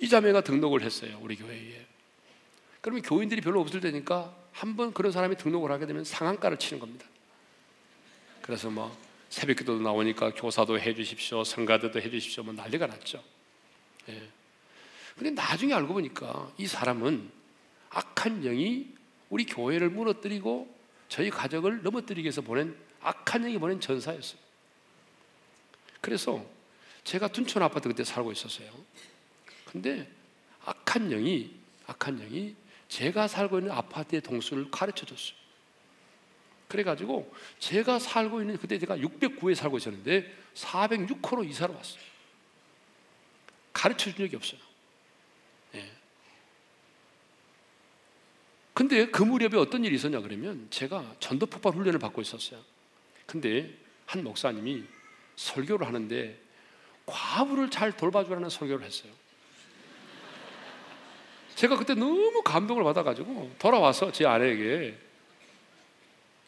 이 0.01 0.09
자매가 0.09 0.43
등록을 0.43 0.83
했어요. 0.83 1.19
우리 1.23 1.37
교회에. 1.37 1.87
그러면 2.81 3.03
교인들이 3.03 3.41
별로 3.41 3.61
없을 3.61 3.81
때니까 3.81 4.35
한 4.53 4.77
번 4.77 4.93
그런 4.93 5.13
사람이 5.13 5.37
등록을 5.37 5.71
하게 5.71 5.87
되면 5.87 6.05
상한가를 6.05 6.59
치는 6.59 6.81
겁니다. 6.81 7.07
그래서 8.43 8.71
뭐 8.71 8.97
새벽 9.29 9.59
기도도 9.59 9.81
나오니까 9.81 10.35
교사도 10.35 10.79
해 10.79 10.95
주십시오. 10.95 11.45
성가대도 11.45 12.01
해 12.01 12.11
주십시오. 12.11 12.43
뭐 12.43 12.53
난리가 12.55 12.87
났죠. 12.87 13.23
예. 14.09 14.29
근데 15.17 15.31
나중에 15.31 15.75
알고 15.75 15.95
보니까 15.95 16.51
이 16.59 16.67
사람은 16.67 17.31
악한 17.91 18.43
영이 18.43 18.89
우리 19.29 19.45
교회를 19.45 19.91
무너뜨리고 19.91 20.75
저희 21.09 21.31
가족을 21.31 21.83
넘어뜨리기 21.83 22.25
위해서 22.25 22.41
보낸 22.41 22.75
악한 23.03 23.43
영이 23.43 23.59
보낸 23.59 23.81
전사였어요. 23.81 24.39
그래서 26.01 26.45
제가 27.05 27.29
둔촌 27.29 27.63
아파트 27.63 27.89
그때 27.89 28.05
살고 28.05 28.33
있었어요. 28.33 28.71
근데 29.65 30.11
악한 30.65 31.11
영이 31.11 31.55
악한 31.87 32.19
영이 32.19 32.55
제가 32.89 33.29
살고 33.29 33.59
있는 33.59 33.73
아파트의 33.73 34.21
동수를 34.21 34.71
가르쳐 34.71 35.07
줬어요. 35.07 35.39
그래가지고 36.69 37.33
제가 37.59 37.99
살고 37.99 38.41
있는 38.41 38.57
그때 38.57 38.79
제가 38.79 38.97
609에 38.99 39.55
살고 39.55 39.79
있었는데 39.79 40.33
406호로 40.55 41.49
이사를 41.49 41.75
왔어요. 41.75 42.03
가르쳐 43.73 44.11
준 44.11 44.17
적이 44.19 44.37
없어요. 44.37 44.61
예. 45.75 45.91
근데 48.73 49.07
그 49.07 49.23
무렵에 49.23 49.59
어떤 49.59 49.85
일이 49.85 49.97
있었냐 49.97 50.21
그러면 50.21 50.69
제가 50.71 51.17
전도 51.19 51.47
폭발 51.47 51.75
훈련을 51.75 51.99
받고 51.99 52.21
있었어요. 52.23 52.63
근데 53.31 53.73
한 54.07 54.25
목사님이 54.25 54.83
설교를 55.37 55.87
하는데 55.87 56.37
과부를 57.07 57.71
잘 57.71 57.97
돌봐주라는 57.97 58.51
설교를 58.51 58.85
했어요. 58.85 59.13
제가 61.55 61.77
그때 61.77 61.95
너무 61.95 62.43
감동을 62.43 62.83
받아가지고 62.83 63.55
돌아와서 63.57 64.11
제 64.11 64.27
아내에게 64.27 64.99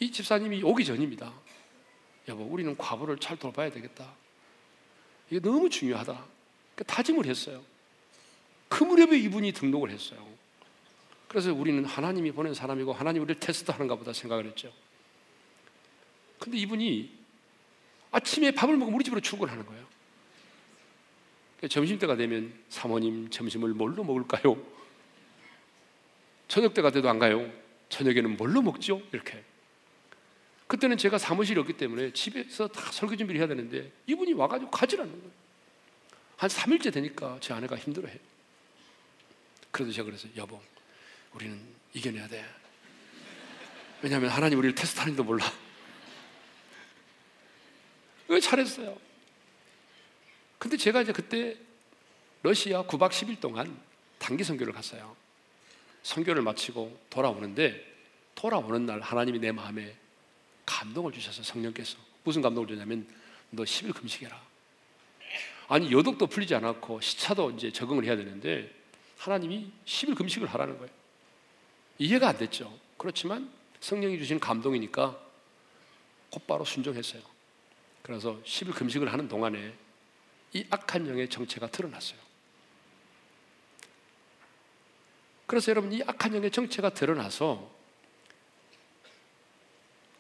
이 0.00 0.10
집사님이 0.10 0.64
오기 0.64 0.84
전입니다. 0.84 1.32
여보, 2.26 2.42
우리는 2.42 2.76
과부를 2.76 3.18
잘 3.18 3.36
돌봐야 3.36 3.70
되겠다. 3.70 4.12
이게 5.30 5.38
너무 5.38 5.70
중요하다. 5.70 6.12
그러니까 6.74 6.94
다짐을 6.96 7.26
했어요. 7.26 7.62
그 8.68 8.82
무렵에 8.82 9.16
이분이 9.20 9.52
등록을 9.52 9.90
했어요. 9.90 10.26
그래서 11.28 11.52
우리는 11.52 11.84
하나님이 11.84 12.32
보낸 12.32 12.54
사람이고 12.54 12.92
하나님 12.92 13.22
우리를 13.22 13.38
테스트하는가 13.38 13.94
보다 13.94 14.12
생각을 14.12 14.46
했죠. 14.46 14.72
근데 16.42 16.58
이분이 16.58 17.08
아침에 18.10 18.50
밥을 18.50 18.76
먹으면 18.76 18.96
우리 18.96 19.04
집으로 19.04 19.20
출근하는 19.20 19.64
거예요. 19.64 19.86
그러니까 21.56 21.72
점심 21.72 22.00
때가 22.00 22.16
되면 22.16 22.52
사모님 22.68 23.30
점심을 23.30 23.74
뭘로 23.74 24.02
먹을까요? 24.02 24.60
저녁 26.48 26.74
때가 26.74 26.90
돼도 26.90 27.08
안 27.08 27.20
가요. 27.20 27.48
저녁에는 27.90 28.36
뭘로 28.36 28.60
먹죠? 28.60 29.00
이렇게. 29.12 29.44
그때는 30.66 30.96
제가 30.96 31.16
사무실이 31.16 31.60
없기 31.60 31.74
때문에 31.74 32.12
집에서 32.12 32.66
다 32.66 32.90
설계 32.90 33.16
준비를 33.16 33.38
해야 33.38 33.46
되는데 33.46 33.92
이분이 34.08 34.32
와가지고 34.32 34.68
가지라는 34.72 35.12
거예요. 35.12 35.30
한 36.38 36.50
3일째 36.50 36.92
되니까 36.92 37.38
제 37.40 37.54
아내가 37.54 37.76
힘들어해요. 37.76 38.18
그래서 39.70 39.92
제가 39.92 40.06
그래서 40.06 40.26
여보, 40.36 40.60
우리는 41.34 41.60
이겨내야 41.94 42.26
돼. 42.26 42.44
왜냐하면 44.02 44.30
하나님 44.30 44.58
우리를 44.58 44.74
테스트하는지도 44.74 45.22
몰라. 45.22 45.44
왜 48.32 48.40
잘했어요? 48.40 48.96
근데 50.58 50.78
제가 50.78 51.02
이제 51.02 51.12
그때 51.12 51.56
러시아 52.42 52.82
9박 52.82 53.10
10일 53.10 53.40
동안 53.40 53.78
단기 54.18 54.42
선교를 54.42 54.72
갔어요. 54.72 55.14
선교를 56.02 56.40
마치고 56.40 56.98
돌아오는데 57.10 57.92
돌아오는 58.34 58.86
날 58.86 59.00
하나님이 59.00 59.38
내 59.38 59.52
마음에 59.52 59.94
감동을 60.64 61.12
주셔서 61.12 61.42
성령께서 61.42 61.98
무슨 62.24 62.40
감동을 62.40 62.68
주냐면 62.68 63.06
너 63.50 63.64
10일 63.64 63.94
금식해라. 63.94 64.40
아니 65.68 65.92
여독도 65.92 66.26
풀리지 66.26 66.54
않았고 66.54 67.02
시차도 67.02 67.50
이제 67.50 67.70
적응을 67.70 68.04
해야 68.04 68.16
되는데 68.16 68.74
하나님이 69.18 69.70
10일 69.84 70.16
금식을 70.16 70.48
하라는 70.48 70.78
거예요. 70.78 70.90
이해가 71.98 72.30
안 72.30 72.38
됐죠. 72.38 72.72
그렇지만 72.96 73.52
성령이 73.80 74.18
주신 74.18 74.40
감동이니까 74.40 75.18
곧바로 76.30 76.64
순종했어요. 76.64 77.31
그래서 78.02 78.40
10일 78.44 78.74
금식을 78.74 79.12
하는 79.12 79.28
동안에 79.28 79.74
이 80.54 80.66
악한 80.70 81.08
영의 81.08 81.28
정체가 81.28 81.68
드러났어요. 81.68 82.18
그래서 85.46 85.70
여러분 85.70 85.92
이 85.92 86.02
악한 86.06 86.34
영의 86.34 86.50
정체가 86.50 86.90
드러나서 86.90 87.70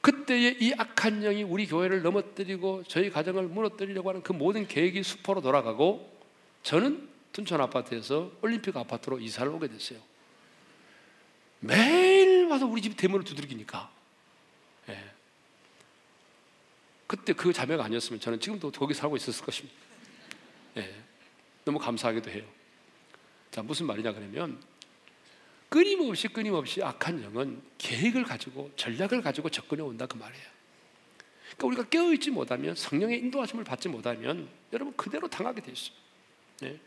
그때의 0.02 0.58
이 0.60 0.74
악한 0.76 1.22
영이 1.22 1.44
우리 1.44 1.66
교회를 1.66 2.02
넘어뜨리고 2.02 2.82
저희 2.88 3.08
가정을 3.08 3.44
무너뜨리려고 3.44 4.10
하는 4.10 4.22
그 4.22 4.32
모든 4.32 4.66
계획이 4.66 5.02
수포로 5.02 5.40
돌아가고 5.40 6.12
저는 6.62 7.08
둔촌 7.32 7.60
아파트에서 7.60 8.30
올림픽 8.42 8.76
아파트로 8.76 9.20
이사를 9.20 9.50
오게 9.52 9.68
됐어요. 9.68 10.00
매일 11.60 12.46
와서 12.46 12.66
우리 12.66 12.82
집 12.82 12.96
대문을 12.96 13.24
두드리니까. 13.24 13.90
예. 14.88 15.12
그때 17.12 17.34
그 17.34 17.52
자매가 17.52 17.84
아니었으면 17.84 18.20
저는 18.20 18.40
지금도 18.40 18.70
거기 18.70 18.94
살고 18.94 19.18
있었을 19.18 19.44
것입니다. 19.44 19.76
예. 20.78 20.94
너무 21.62 21.78
감사하기도 21.78 22.30
해요. 22.30 22.42
자, 23.50 23.60
무슨 23.62 23.84
말이냐 23.84 24.14
그러면 24.14 24.58
끊임없이 25.68 26.28
끊임없이 26.28 26.82
악한 26.82 27.22
영은 27.22 27.60
계획을 27.76 28.24
가지고 28.24 28.70
전략을 28.76 29.20
가지고 29.20 29.50
접근해 29.50 29.82
온다 29.82 30.06
그 30.06 30.16
말이에요. 30.16 30.46
그러니까 31.58 31.66
우리가 31.66 31.88
깨어있지 31.90 32.30
못하면 32.30 32.74
성령의 32.74 33.18
인도하심을 33.18 33.62
받지 33.62 33.90
못하면 33.90 34.48
여러분 34.72 34.96
그대로 34.96 35.28
당하게 35.28 35.60
돼 35.60 35.70
있어요. 35.70 35.94
네. 36.60 36.80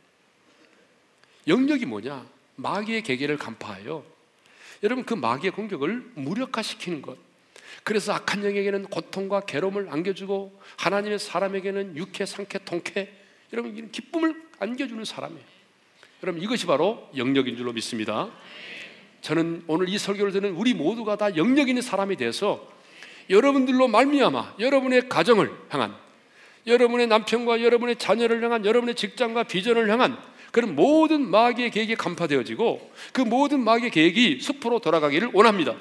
영역이 1.47 1.85
뭐냐? 1.85 2.27
마귀의 2.55 3.03
계계를 3.03 3.37
간파하여 3.37 4.03
여러분 4.81 5.05
그 5.05 5.13
마귀의 5.13 5.51
공격을 5.51 6.13
무력화시키는 6.15 7.03
것. 7.03 7.15
그래서 7.83 8.13
악한 8.13 8.43
영에게는 8.43 8.85
고통과 8.85 9.41
괴로움을 9.41 9.87
안겨주고 9.89 10.59
하나님의 10.77 11.19
사람에게는 11.19 11.97
육회, 11.97 12.25
상쾌, 12.25 12.59
통쾌 12.65 13.09
여러분 13.53 13.75
이런 13.75 13.91
기쁨을 13.91 14.41
안겨주는 14.59 15.03
사람이에요. 15.03 15.43
여러분 16.23 16.41
이것이 16.41 16.65
바로 16.65 17.09
영역인 17.15 17.57
줄로 17.57 17.73
믿습니다. 17.73 18.29
저는 19.21 19.63
오늘 19.67 19.89
이 19.89 19.97
설교를 19.97 20.31
듣는 20.31 20.53
우리 20.53 20.73
모두가 20.73 21.17
다 21.17 21.35
영역 21.35 21.69
있는 21.69 21.81
사람이 21.81 22.15
돼서 22.15 22.67
여러분들로 23.29 23.87
말미암아 23.87 24.55
여러분의 24.59 25.09
가정을 25.09 25.51
향한 25.69 25.95
여러분의 26.67 27.07
남편과 27.07 27.61
여러분의 27.61 27.97
자녀를 27.97 28.43
향한 28.43 28.65
여러분의 28.65 28.95
직장과 28.95 29.43
비전을 29.43 29.89
향한 29.89 30.17
그런 30.51 30.75
모든 30.75 31.29
마귀의 31.29 31.71
계획이 31.71 31.95
간파되어지고 31.95 32.91
그 33.13 33.21
모든 33.21 33.59
마귀의 33.61 33.91
계획이 33.91 34.39
숲으로 34.41 34.79
돌아가기를 34.79 35.31
원합니다. 35.33 35.75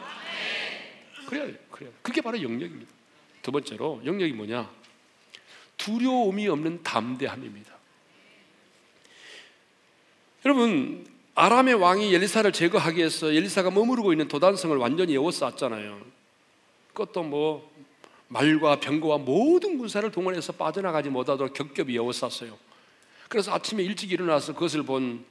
그래야 1.27 1.47
그래야 1.75 1.91
그게 2.03 2.21
바로 2.21 2.41
영역입니다. 2.41 2.93
두 3.43 3.51
번째로 3.51 4.01
영역이 4.05 4.33
뭐냐? 4.33 4.71
두려움이 5.77 6.47
없는 6.47 6.85
담대함입니다. 6.85 7.75
여러분 10.47 11.05
아람의 11.35 11.75
왕이 11.75 12.15
엘리사를 12.15 12.53
제거하기 12.53 12.99
위해서 12.99 13.33
엘리사가 13.33 13.73
머무르고 13.73 14.13
있는 14.13 14.29
도단성을 14.29 14.77
완전히 14.77 15.15
에워쌌잖아요. 15.15 16.01
그것도 16.93 17.25
뭐 17.25 17.69
말과 18.29 18.79
병거와 18.79 19.19
모든 19.19 19.77
군사를 19.77 20.09
동원해서 20.13 20.53
빠져나가지 20.53 21.11
못하도록 21.11 21.53
겹겹이 21.55 21.97
에워쌌어요. 21.97 22.57
그래서 23.29 23.53
아침에 23.53 23.83
일찍 23.83 24.13
일어나서 24.13 24.55
그것을 24.55 24.85
본 24.85 25.25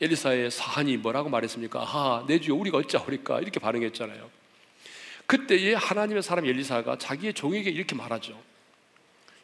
엘리사의 0.00 0.52
사한이 0.52 0.98
뭐라고 0.98 1.28
말했습니까? 1.28 1.80
아, 1.80 2.24
내 2.28 2.38
주여 2.38 2.54
우리가 2.54 2.78
어찌하오리까? 2.78 3.40
이렇게 3.40 3.58
반응했잖아요. 3.58 4.37
그때에 5.28 5.74
하나님의 5.74 6.22
사람 6.22 6.46
엘리사가 6.46 6.96
자기의 6.96 7.34
종에게 7.34 7.68
이렇게 7.68 7.94
말하죠. 7.94 8.42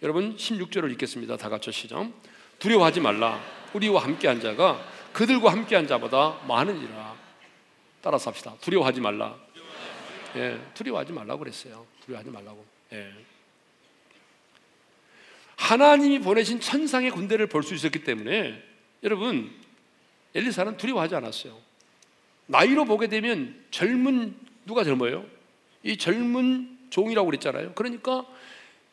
여러분 0.02 0.34
16절을 0.34 0.90
읽겠습니다. 0.92 1.36
다 1.36 1.50
같이 1.50 1.70
시작. 1.70 2.10
두려워하지 2.58 3.00
말라. 3.00 3.38
우리와 3.74 4.02
함께 4.02 4.26
한 4.26 4.40
자가 4.40 4.82
그들과 5.12 5.52
함께한 5.52 5.86
자보다 5.86 6.40
많으니라. 6.48 7.14
따라서 8.00 8.30
합시다. 8.30 8.54
두려워하지 8.62 9.02
말라. 9.02 9.36
예, 10.36 10.58
두려워하지 10.72 11.12
말라고 11.12 11.40
그랬어요. 11.40 11.86
두려워하지 12.06 12.30
말라고. 12.30 12.64
예. 12.94 13.12
하나님이 15.56 16.20
보내신 16.20 16.60
천상의 16.60 17.10
군대를 17.10 17.46
볼 17.48 17.62
수 17.62 17.74
있었기 17.74 18.04
때문에 18.04 18.62
여러분 19.02 19.54
엘리사는 20.34 20.78
두려워하지 20.78 21.14
않았어요. 21.14 21.58
나이로 22.46 22.86
보게 22.86 23.06
되면 23.06 23.62
젊은 23.70 24.34
누가 24.64 24.82
젊어요? 24.82 25.33
이 25.84 25.96
젊은 25.96 26.76
종이라고 26.90 27.26
그랬잖아요. 27.26 27.74
그러니까 27.74 28.26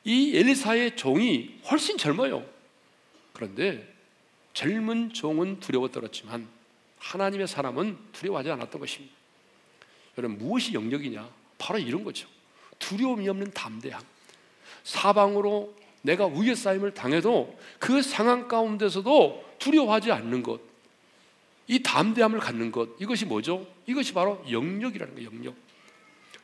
이 0.04 0.36
엘리사의 0.36 0.96
종이 0.96 1.60
훨씬 1.70 1.98
젊어요. 1.98 2.46
그런데 3.34 3.88
젊은 4.54 5.14
종은 5.14 5.60
두려워 5.60 5.90
떨었지만 5.90 6.48
하나님의 7.00 7.48
사람은 7.48 7.98
두려워하지 8.12 8.52
않았던 8.52 8.80
것입니다. 8.80 9.16
여러분 10.18 10.38
무엇이 10.38 10.74
영역이냐? 10.74 11.28
바로 11.58 11.80
이런 11.80 12.04
거죠. 12.04 12.28
두려움이 12.80 13.28
없는 13.30 13.52
담대함. 13.52 14.02
사방으로 14.84 15.76
내가 16.02 16.26
위에 16.26 16.56
쌓임을 16.56 16.94
당해도 16.94 17.58
그 17.80 18.02
상황 18.02 18.48
가운데서도 18.48 19.56
두려워하지 19.60 20.12
않는 20.12 20.44
것. 20.44 20.60
이 21.68 21.82
담대함을 21.82 22.40
갖는 22.40 22.72
것. 22.72 22.90
이것이 23.00 23.26
뭐죠? 23.26 23.66
이것이 23.86 24.14
바로 24.14 24.44
영역이라는 24.50 25.16
거예요. 25.16 25.30
영역. 25.32 25.56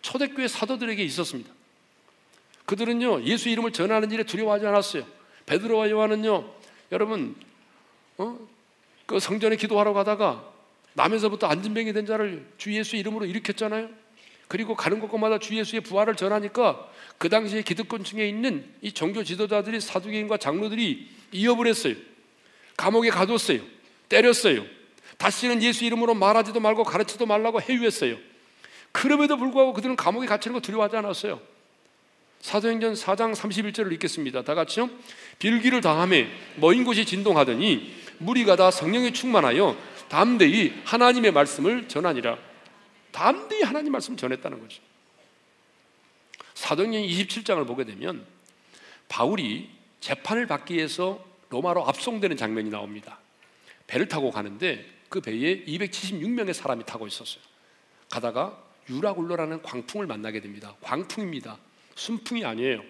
초대교회 0.02 0.48
사도들에게 0.48 1.04
있었습니다. 1.04 1.52
그들은요 2.66 3.24
예수 3.24 3.50
이름을 3.50 3.72
전하는 3.72 4.12
일에 4.12 4.24
두려워하지 4.24 4.66
않았어요. 4.68 5.06
베드로와 5.46 5.90
요한은요 5.90 6.50
여러분 6.92 7.36
어? 8.18 8.38
그 9.06 9.20
성전에 9.20 9.56
기도하러 9.56 9.94
가다가 9.94 10.44
남에서부터 10.94 11.48
안진병이 11.48 11.94
된 11.94 12.06
자를 12.06 12.46
주 12.58 12.74
예수 12.74 12.96
이름으로 12.96 13.26
일으켰잖아요. 13.26 13.90
그리고 14.48 14.76
가는 14.76 15.00
곳마다 15.00 15.40
주 15.40 15.56
예수의 15.56 15.82
부활을 15.82 16.16
전하니까 16.16 16.90
그 17.18 17.30
당시에 17.30 17.62
기득권층에 17.62 18.28
있는 18.28 18.66
이 18.82 18.92
종교 18.92 19.24
지도자들이 19.24 19.80
사두개인과 19.80 20.38
장로들이 20.38 21.10
이업을 21.32 21.68
했어요. 21.68 21.96
감옥에 22.78 23.10
가뒀어요. 23.10 23.62
때렸어요. 24.10 24.66
다시는 25.18 25.62
예수 25.64 25.84
이름으로 25.84 26.14
말하지도 26.14 26.60
말고 26.60 26.84
가르치도 26.84 27.26
말라고 27.26 27.62
해유했어요. 27.62 28.18
그럼에도 28.98 29.38
불구하고 29.38 29.74
그들은 29.74 29.96
감옥에 29.96 30.26
갇히는 30.26 30.56
거 30.56 30.60
두려워하지 30.60 30.98
않았어요. 30.98 31.40
사도행전 32.42 32.96
4장 32.96 33.36
31절을 33.36 33.94
읽겠습니다. 33.94 34.42
다 34.42 34.56
같이요. 34.56 34.90
빌기를 35.38 35.82
당함에 35.82 36.28
먼 36.56 36.84
곳이 36.84 37.06
진동하더니 37.06 37.96
무리가 38.18 38.56
다 38.56 38.72
성령에 38.72 39.14
충만하여 39.14 39.78
담대히 40.10 40.82
하나님의 40.84 41.32
말씀을 41.32 41.88
전하니라. 41.88 42.40
담대히 43.12 43.62
하나님 43.62 43.92
말씀을 43.92 44.18
전했다는 44.18 44.62
거죠. 44.62 44.82
사도행전 46.56 47.04
27장을 47.04 47.68
보게 47.68 47.84
되면 47.84 48.26
바울이 49.10 49.70
재판을 50.00 50.48
받기 50.48 50.74
위해서 50.74 51.24
로마로 51.50 51.88
압송되는 51.88 52.36
장면이 52.36 52.72
나옵니다. 52.72 53.20
배를 53.86 54.08
타고 54.08 54.32
가는데 54.32 54.90
그 55.08 55.22
배에 55.22 55.66
276명의 55.66 56.54
사람이 56.54 56.84
타고 56.86 57.06
있었어요. 57.06 57.44
가다가 58.10 58.67
유라굴로라는 58.90 59.62
광풍을 59.62 60.08
만나게 60.08 60.42
됩니다. 60.42 60.76
광풍입니다. 60.82 61.58
순풍이 61.96 62.46
아니에요. 62.46 62.82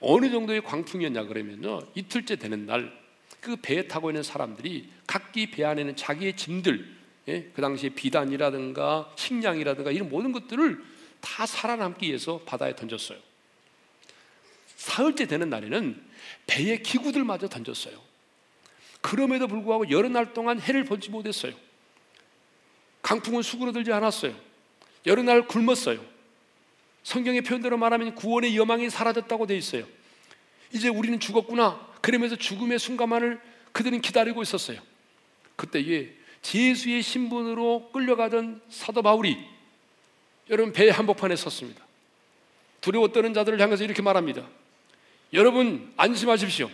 어느 0.00 0.30
정도의 0.30 0.62
광풍이었냐 0.62 1.24
그러면요. 1.24 1.80
이틀째 1.94 2.36
되는 2.36 2.66
날 2.66 3.02
그 3.42 3.56
배에 3.56 3.88
타고 3.88 4.08
있는 4.08 4.22
사람들이 4.22 4.88
각기 5.04 5.50
배 5.50 5.64
안에는 5.64 5.96
자기의 5.96 6.36
짐들, 6.36 6.96
예? 7.28 7.50
그 7.52 7.60
당시에 7.60 7.90
비단이라든가 7.90 9.12
식량이라든가 9.16 9.90
이런 9.90 10.08
모든 10.08 10.30
것들을 10.30 10.82
다 11.20 11.44
살아남기 11.44 12.06
위해서 12.06 12.40
바다에 12.46 12.76
던졌어요. 12.76 13.18
사흘째 14.76 15.26
되는 15.26 15.50
날에는 15.50 16.00
배의 16.46 16.84
기구들마저 16.84 17.48
던졌어요. 17.48 18.00
그럼에도 19.00 19.48
불구하고 19.48 19.90
여러 19.90 20.08
날 20.08 20.32
동안 20.32 20.60
해를 20.60 20.84
보지 20.84 21.10
못했어요. 21.10 21.52
강풍은 23.02 23.42
수그러들지 23.42 23.92
않았어요. 23.92 24.36
여러 25.06 25.22
날 25.22 25.46
굶었어요. 25.46 26.04
성경의 27.02 27.42
표현대로 27.42 27.76
말하면 27.76 28.14
구원의 28.14 28.56
여망이 28.56 28.88
사라졌다고 28.90 29.46
되어 29.46 29.56
있어요. 29.56 29.84
이제 30.72 30.88
우리는 30.88 31.18
죽었구나. 31.18 31.88
그러면서 32.00 32.36
죽음의 32.36 32.78
순간만을 32.78 33.40
그들은 33.72 34.00
기다리고 34.00 34.42
있었어요. 34.42 34.80
그때에 35.56 36.10
제수의 36.42 37.02
신분으로 37.02 37.90
끌려가던 37.92 38.60
사도 38.68 39.02
바울이 39.02 39.38
여러분 40.50 40.72
배 40.72 40.90
한복판에 40.90 41.36
섰습니다. 41.36 41.84
두려워 42.80 43.08
떠는 43.08 43.32
자들을 43.32 43.60
향해서 43.60 43.84
이렇게 43.84 44.02
말합니다. 44.02 44.46
여러분 45.32 45.92
안심하십시오. 45.96 46.70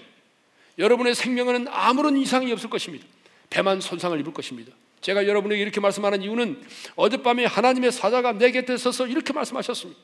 여러분의 0.79 1.15
생명은 1.15 1.69
아무런 1.69 2.17
이상이 2.17 2.51
없을 2.53 2.71
것입니다. 2.71 3.07
배만 3.51 3.81
손상을 3.81 4.19
입을 4.21 4.33
것입니다. 4.33 4.73
제가 5.01 5.27
여러분에게 5.27 5.63
이렇게 5.63 5.81
말씀하는 5.81 6.23
이유는 6.23 6.61
어젯밤에 6.97 7.45
하나님의 7.45 7.93
사자가 7.93 8.33
내 8.33 8.51
곁에 8.51 8.77
서서 8.77 9.07
이렇게 9.07 9.33
말씀하셨습니다. 9.33 10.01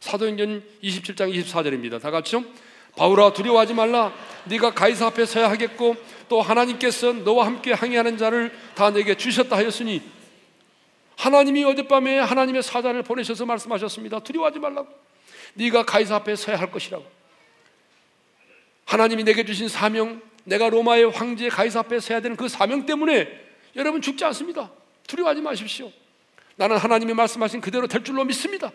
사도행전 0.00 0.62
27장 0.82 1.32
24절입니다. 1.32 2.00
다 2.00 2.10
같이요. 2.10 2.44
바울아 2.96 3.32
두려워하지 3.32 3.74
말라. 3.74 4.12
네가 4.44 4.74
가이사 4.74 5.06
앞에 5.06 5.24
서야 5.24 5.50
하겠고 5.50 5.96
또 6.28 6.42
하나님께서 6.42 7.12
너와 7.12 7.46
함께 7.46 7.72
항해하는 7.72 8.18
자를 8.18 8.52
다 8.74 8.90
내게 8.90 9.16
주셨다 9.16 9.56
하였으니 9.56 10.02
하나님이 11.16 11.64
어젯밤에 11.64 12.18
하나님의 12.18 12.62
사자를 12.62 13.02
보내셔서 13.02 13.46
말씀하셨습니다. 13.46 14.20
두려워하지 14.20 14.58
말라고. 14.58 14.88
네가 15.54 15.84
가이사 15.84 16.16
앞에 16.16 16.34
서야 16.36 16.58
할 16.58 16.70
것이라고. 16.70 17.04
하나님이 18.86 19.24
내게 19.24 19.44
주신 19.44 19.68
사명, 19.68 20.20
내가 20.44 20.68
로마의 20.68 21.10
황제 21.10 21.48
가이사 21.48 21.80
앞에 21.80 22.00
서야 22.00 22.20
되는 22.20 22.36
그 22.36 22.48
사명 22.48 22.86
때문에 22.86 23.41
여러분 23.76 24.00
죽지 24.00 24.24
않습니다. 24.26 24.70
두려워하지 25.06 25.40
마십시오. 25.40 25.90
나는 26.56 26.76
하나님이 26.76 27.14
말씀하신 27.14 27.60
그대로 27.60 27.86
될 27.86 28.04
줄로 28.04 28.24
믿습니다. 28.24 28.70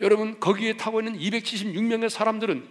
여러분 0.00 0.38
거기에 0.38 0.76
타고 0.76 1.00
있는 1.00 1.18
276명의 1.18 2.08
사람들은 2.08 2.66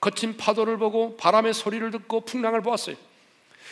거친 0.00 0.36
파도를 0.36 0.76
보고 0.76 1.16
바람의 1.16 1.54
소리를 1.54 1.90
듣고 1.90 2.22
풍랑을 2.22 2.60
보았어요. 2.60 2.96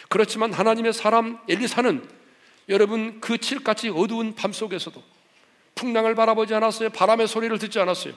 그렇지만 0.08 0.52
하나님의 0.52 0.92
사람 0.92 1.38
엘리사는 1.48 2.08
여러분 2.68 3.20
그 3.20 3.38
칠같이 3.38 3.90
어두운 3.90 4.34
밤 4.34 4.52
속에서도 4.52 5.02
풍랑을 5.74 6.14
바라보지 6.14 6.54
않았어요. 6.54 6.90
바람의 6.90 7.28
소리를 7.28 7.58
듣지 7.58 7.78
않았어요. 7.80 8.14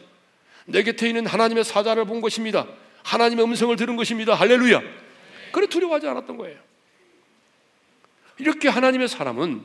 내 0.65 0.83
곁에 0.83 1.07
있는 1.07 1.25
하나님의 1.25 1.63
사자를 1.63 2.05
본 2.05 2.21
것입니다. 2.21 2.67
하나님의 3.03 3.43
음성을 3.45 3.75
들은 3.75 3.95
것입니다. 3.95 4.33
할렐루야. 4.33 4.81
그래 5.51 5.67
두려워하지 5.67 6.07
않았던 6.07 6.38
거예요. 6.38 6.57
이렇게 8.38 8.69
하나님의 8.69 9.08
사람은 9.08 9.63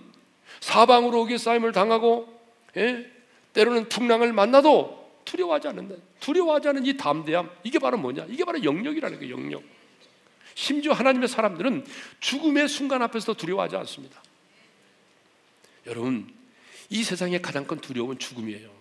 사방으로 0.61 1.23
오기 1.23 1.39
싸임을 1.39 1.73
당하고 1.73 2.29
예? 2.77 3.11
때로는 3.53 3.89
풍랑을 3.89 4.33
만나도 4.33 4.99
두려워하지 5.25 5.69
않는다. 5.69 5.97
두려워하지 6.21 6.69
않은 6.69 6.87
이 6.87 6.97
담대함 6.97 7.51
이게 7.65 7.79
바로 7.79 7.99
뭐냐? 7.99 8.27
이게 8.29 8.45
바로 8.45 8.63
영역이라는 8.63 9.19
거예요. 9.19 9.35
영역. 9.35 9.63
심지어 10.55 10.93
하나님의 10.93 11.29
사람들은 11.29 11.85
죽음의 12.21 12.69
순간 12.69 13.03
앞에서도 13.03 13.35
두려워하지 13.35 13.77
않습니다. 13.77 14.21
여러분 15.87 16.33
이 16.91 17.03
세상의 17.03 17.43
가장 17.43 17.67
큰 17.67 17.79
두려움은 17.79 18.19
죽음이에요. 18.19 18.79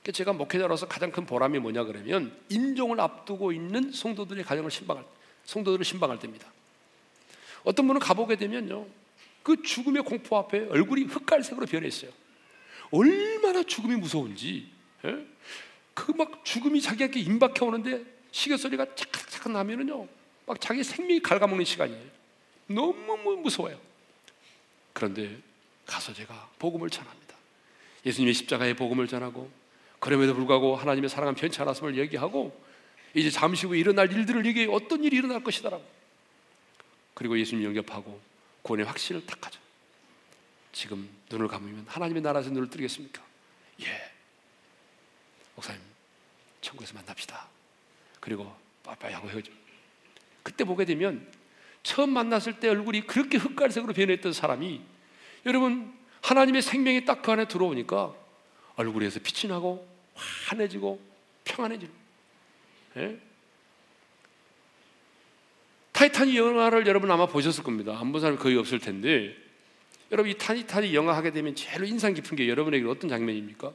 그러니까 0.00 0.12
제가 0.12 0.32
목회자로서 0.32 0.88
가장 0.88 1.10
큰 1.10 1.26
보람이 1.26 1.58
뭐냐 1.58 1.84
그러면 1.84 2.36
임종을 2.48 3.00
앞두고 3.00 3.52
있는 3.52 3.92
성도들의 3.92 4.44
가정을 4.44 4.70
신방할 4.70 5.04
성도들을 5.44 5.84
신방할 5.84 6.18
때입니다. 6.18 6.50
어떤 7.64 7.86
분은 7.86 8.00
가보게 8.00 8.36
되면요, 8.36 8.86
그 9.42 9.62
죽음의 9.62 10.02
공포 10.02 10.36
앞에 10.36 10.66
얼굴이 10.68 11.04
흑갈색으로 11.04 11.66
변해 11.66 11.88
있어요. 11.88 12.10
얼마나 12.90 13.62
죽음이 13.62 13.96
무서운지, 13.96 14.68
예? 15.04 15.26
그막 15.94 16.44
죽음이 16.44 16.80
자기에게 16.80 17.20
임박해 17.20 17.64
오는데 17.64 18.04
시계 18.32 18.56
소리가 18.56 18.94
차칵차칵 18.94 19.52
나면은요, 19.52 20.08
막 20.46 20.60
자기 20.60 20.82
생명이 20.82 21.20
갉아먹는 21.20 21.64
시간이에요. 21.64 22.02
너무 22.66 23.36
무서워요. 23.36 23.78
그런데 24.92 25.38
가서 25.86 26.12
제가 26.12 26.50
복음을 26.58 26.88
전합니다. 26.90 27.36
예수님의 28.06 28.34
십자가의 28.34 28.74
복음을 28.74 29.06
전하고 29.06 29.50
그럼에도 29.98 30.34
불구하고 30.34 30.76
하나님의 30.76 31.10
사랑은 31.10 31.34
변치 31.34 31.60
않았음을 31.60 31.98
얘기하고 31.98 32.58
이제 33.14 33.28
잠시 33.30 33.66
후에 33.66 33.78
일어날 33.78 34.10
일들을 34.10 34.46
얘기해 34.46 34.66
어떤 34.70 35.04
일이 35.04 35.16
일어날 35.16 35.42
것이다라고 35.42 35.84
그리고 37.20 37.38
예수님 37.38 37.62
영접하고 37.66 38.18
구원의 38.62 38.86
확신을 38.86 39.26
딱 39.26 39.38
가져. 39.42 39.60
지금 40.72 41.06
눈을 41.30 41.48
감으면 41.48 41.84
하나님의 41.86 42.22
나라에서 42.22 42.48
눈을 42.48 42.70
뜨겠습니까? 42.70 43.22
예. 43.82 44.10
목사님 45.54 45.82
천국에서 46.62 46.94
만납시다. 46.94 47.46
그리고 48.20 48.50
빠빠이 48.82 49.12
하고 49.12 49.28
헤어져 49.28 49.52
그때 50.42 50.64
보게 50.64 50.86
되면 50.86 51.30
처음 51.82 52.14
만났을 52.14 52.58
때 52.58 52.70
얼굴이 52.70 53.02
그렇게 53.02 53.36
흑갈색으로 53.36 53.92
변했던 53.92 54.32
사람이 54.32 54.80
여러분 55.44 55.92
하나님의 56.22 56.62
생명이 56.62 57.04
딱 57.04 57.20
그 57.20 57.32
안에 57.32 57.48
들어오니까 57.48 58.14
얼굴에서 58.76 59.20
빛이 59.20 59.52
나고 59.52 59.86
환해지고 60.46 60.98
평안해지는. 61.44 61.92
예? 62.96 63.20
타이타닉 66.00 66.34
영화를 66.34 66.86
여러분 66.86 67.10
아마 67.10 67.26
보셨을 67.26 67.62
겁니다. 67.62 67.98
안 68.00 68.10
본 68.10 68.22
사람이 68.22 68.38
거의 68.38 68.56
없을 68.56 68.78
텐데 68.78 69.36
여러분 70.10 70.30
이 70.30 70.34
타이타닉 70.34 70.94
영화 70.94 71.14
하게 71.14 71.30
되면 71.30 71.54
제일 71.54 71.84
인상 71.84 72.14
깊은 72.14 72.38
게 72.38 72.48
여러분에게 72.48 72.86
어떤 72.88 73.10
장면입니까? 73.10 73.70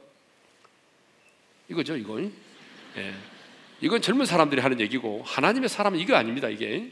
이거죠, 1.68 1.96
이거. 1.96 2.20
예. 2.20 3.14
이건 3.80 4.02
젊은 4.02 4.26
사람들이 4.26 4.60
하는 4.60 4.80
얘기고 4.80 5.22
하나님의 5.24 5.68
사람은 5.68 6.00
이거 6.00 6.16
아닙니다. 6.16 6.48
이게 6.48 6.90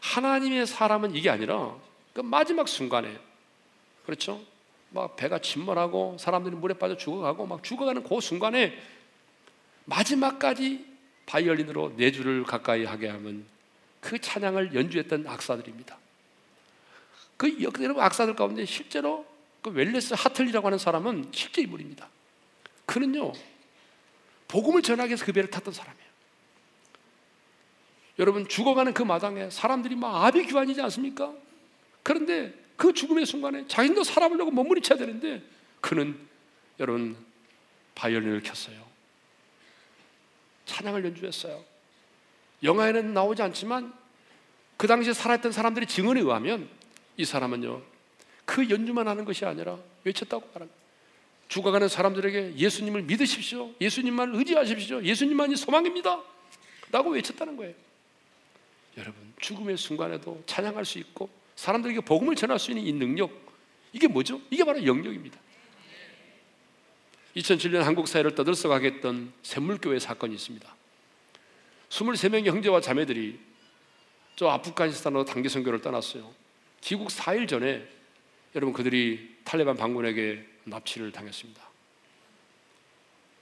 하나님의 0.00 0.68
사람은 0.68 1.16
이게 1.16 1.28
아니라 1.28 1.74
그 2.12 2.20
마지막 2.20 2.68
순간에 2.68 3.18
그렇죠? 4.06 4.40
막 4.90 5.16
배가 5.16 5.40
침몰하고 5.40 6.18
사람들이 6.20 6.54
물에 6.54 6.74
빠져 6.74 6.96
죽어가고 6.96 7.46
막 7.46 7.64
죽어가는 7.64 8.04
그 8.04 8.20
순간에 8.20 8.78
마지막까지 9.86 10.86
바이올린으로 11.26 11.94
네 11.96 12.12
줄을 12.12 12.44
가까이 12.44 12.84
하게 12.84 13.08
하면 13.08 13.50
그 14.02 14.20
찬양을 14.20 14.74
연주했던 14.74 15.26
악사들입니다. 15.26 15.96
그 17.36 17.56
여러분 17.62 18.02
악사들 18.02 18.34
가운데 18.34 18.66
실제로 18.66 19.24
그 19.62 19.70
웰레스 19.70 20.14
하틀리라고 20.18 20.66
하는 20.66 20.76
사람은 20.76 21.30
실제 21.32 21.62
인물입니다. 21.62 22.08
그는요 22.84 23.32
복음을 24.48 24.82
전하기 24.82 25.08
위해서 25.08 25.24
그 25.24 25.32
배를 25.32 25.48
탔던 25.50 25.72
사람이에요. 25.72 26.02
여러분 28.18 28.46
죽어가는 28.46 28.92
그 28.92 29.04
마당에 29.04 29.48
사람들이 29.48 29.94
막 29.94 30.24
아비규환이지 30.26 30.82
않습니까? 30.82 31.32
그런데 32.02 32.52
그 32.76 32.92
죽음의 32.92 33.24
순간에 33.24 33.66
자신도 33.68 34.02
살아보려고 34.02 34.50
몸부림쳐야 34.50 34.98
되는데 34.98 35.42
그는 35.80 36.18
여러분 36.80 37.16
바이올린을 37.94 38.42
켰어요. 38.42 38.84
찬양을 40.66 41.04
연주했어요. 41.04 41.71
영화에는 42.62 43.14
나오지 43.14 43.42
않지만 43.42 43.92
그 44.76 44.86
당시에 44.86 45.12
살아있던 45.12 45.52
사람들의 45.52 45.86
증언에 45.86 46.20
의하면 46.20 46.68
이 47.16 47.24
사람은요 47.24 47.82
그 48.44 48.68
연주만 48.68 49.08
하는 49.08 49.24
것이 49.24 49.44
아니라 49.44 49.78
외쳤다고 50.04 50.48
말합니다. 50.52 50.82
죽어가는 51.48 51.88
사람들에게 51.88 52.54
예수님을 52.56 53.02
믿으십시오. 53.02 53.72
예수님만 53.80 54.34
의지하십시오. 54.34 55.02
예수님만이 55.02 55.56
소망입니다. 55.56 56.22
라고 56.90 57.10
외쳤다는 57.10 57.56
거예요. 57.56 57.74
여러분, 58.96 59.32
죽음의 59.40 59.76
순간에도 59.76 60.42
찬양할 60.46 60.84
수 60.84 60.98
있고 60.98 61.28
사람들에게 61.56 62.00
복음을 62.00 62.34
전할 62.36 62.58
수 62.58 62.70
있는 62.70 62.84
이 62.86 62.92
능력 62.92 63.30
이게 63.92 64.08
뭐죠? 64.08 64.40
이게 64.50 64.64
바로 64.64 64.84
영역입니다. 64.84 65.38
2007년 67.36 67.82
한국 67.82 68.08
사회를 68.08 68.34
떠들썩하게 68.34 68.86
했던 68.88 69.32
샘물교회 69.42 69.98
사건이 69.98 70.34
있습니다. 70.34 70.74
23명의 71.92 72.46
형제와 72.46 72.80
자매들이 72.80 73.38
저 74.36 74.48
아프가니스탄으로 74.48 75.24
단기 75.24 75.48
선교를 75.48 75.82
떠났어요. 75.82 76.32
귀국 76.80 77.08
4일 77.08 77.46
전에 77.46 77.86
여러분 78.54 78.72
그들이 78.72 79.36
탈레반 79.44 79.76
반군에게 79.76 80.44
납치를 80.64 81.12
당했습니다. 81.12 81.62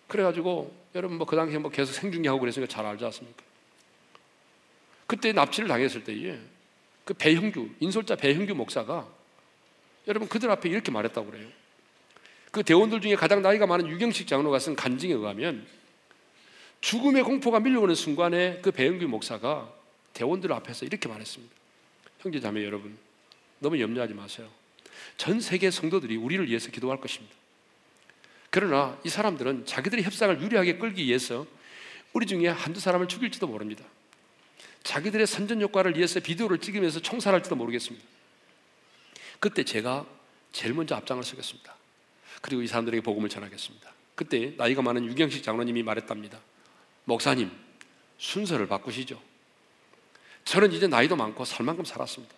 그래가지고 0.09 0.75
여러분 0.97 1.17
뭐 1.19 1.27
그 1.27 1.37
당시에 1.37 1.59
뭐 1.59 1.71
계속 1.71 1.93
생중계하고 1.93 2.41
그랬으니까 2.41 2.69
잘 2.69 2.85
알지 2.85 3.05
않습니까? 3.05 3.45
그때 5.07 5.33
납치를 5.33 5.69
당했을 5.69 6.03
때에 6.03 6.39
그 7.05 7.15
배형규 7.15 7.71
인솔자 7.79 8.17
배형규 8.17 8.55
목사가 8.55 9.09
여러분 10.09 10.29
그들 10.29 10.51
앞에 10.51 10.69
이렇게 10.69 10.91
말했다고 10.91 11.31
그래요. 11.31 11.49
그 12.51 12.65
대원들 12.65 13.01
중에 13.01 13.15
가장 13.15 13.43
나이가 13.43 13.67
많은 13.67 13.89
유경식 13.89 14.27
장로가 14.27 14.59
쓴 14.59 14.75
간증에 14.75 15.13
의하면 15.13 15.67
죽음의 16.81 17.23
공포가 17.25 17.61
밀려오는 17.61 17.95
순간에 17.95 18.61
그 18.63 18.71
배영규 18.71 19.07
목사가 19.07 19.73
대원들 20.15 20.53
앞에서 20.53 20.87
이렇게 20.87 21.09
말했습니다. 21.09 21.55
형제 22.21 22.41
자매 22.41 22.65
여러분, 22.65 22.97
너무 23.59 23.81
염려하지 23.81 24.15
마세요. 24.15 24.49
전 25.17 25.41
세계 25.41 25.71
성도들이 25.71 26.17
우리를 26.17 26.49
위해서 26.49 26.71
기도할 26.71 27.01
것입니다. 27.01 27.35
그러나 28.51 28.99
이 29.05 29.09
사람들은 29.09 29.67
자기들의 29.67 30.05
협상을 30.05 30.43
유리하게 30.43 30.79
끌기 30.79 31.05
위해서 31.07 31.47
우리 32.13 32.27
중에 32.27 32.49
한두 32.49 32.81
사람을 32.81 33.07
죽일지도 33.07 33.47
모릅니다. 33.47 33.85
자기들의 34.83 35.27
선전 35.27 35.61
효과를 35.63 35.97
위해서 35.97 36.21
비디오를 36.21 36.59
찍으면서 36.59 37.01
총살할지도 37.01 37.55
모르겠습니다. 37.55 38.05
그때 39.39 39.63
제가 39.65 40.07
제일 40.53 40.75
먼저 40.75 40.97
앞장을 40.97 41.23
서겠습니다. 41.23 41.75
그리고 42.41 42.63
이 42.63 42.67
사람들에게 42.67 43.03
복음을 43.03 43.29
전하겠습니다. 43.29 43.93
그때 44.15 44.55
나이가 44.57 44.83
많은 44.83 45.05
유경식 45.07 45.43
장로님이 45.43 45.83
말했답니다. 45.83 46.41
목사님, 47.05 47.51
순서를 48.19 48.67
바꾸시죠. 48.69 49.21
저는 50.45 50.73
이제 50.73 50.87
나이도 50.87 51.17
많고 51.17 51.45
살 51.45 51.65
만큼 51.65 51.85
살았습니다. 51.85 52.35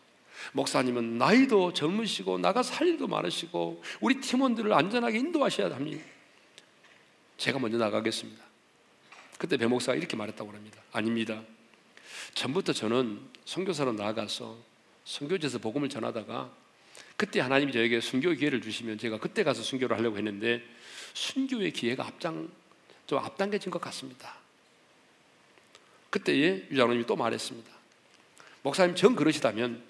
목사님은 0.53 1.19
나이도 1.19 1.73
젊으시고 1.73 2.39
나가 2.39 2.63
살 2.63 2.89
일도 2.89 3.07
많으시고 3.07 3.83
우리 4.01 4.21
팀원들을 4.21 4.73
안전하게 4.73 5.19
인도하셔야 5.19 5.75
합니다. 5.75 6.05
제가 7.37 7.59
먼저 7.59 7.79
나가겠습니다. 7.79 8.43
그때 9.39 9.57
배 9.57 9.67
목사가 9.67 9.97
이렇게 9.97 10.17
말했다고 10.17 10.53
합니다. 10.53 10.81
아닙니다. 10.93 11.43
전부터 12.35 12.73
저는 12.73 13.21
선교사로 13.45 13.93
나아가서 13.93 14.57
선교지에서 15.05 15.59
복음을 15.59 15.89
전하다가 15.89 16.53
그때 17.17 17.41
하나님이 17.41 17.73
저에게 17.73 18.01
순교 18.01 18.33
기회를 18.33 18.61
주시면 18.61 18.99
제가 18.99 19.19
그때 19.19 19.43
가서 19.43 19.63
순교를 19.63 19.97
하려고 19.97 20.17
했는데 20.17 20.63
순교의 21.15 21.73
기회가 21.73 22.07
앞장 22.07 22.49
좀 23.07 23.19
앞당겨진 23.19 23.71
것 23.71 23.81
같습니다. 23.81 24.42
그때에 26.13 26.69
유장로님이 26.71 27.07
또 27.07 27.17
말했습니다. 27.17 27.73
목사님 28.61 28.95
정 28.95 29.17
그러시다면 29.17 29.83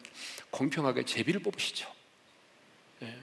공평하게 0.51 1.05
제비를 1.05 1.43
뽑으시죠. 1.43 1.93
예. 3.03 3.19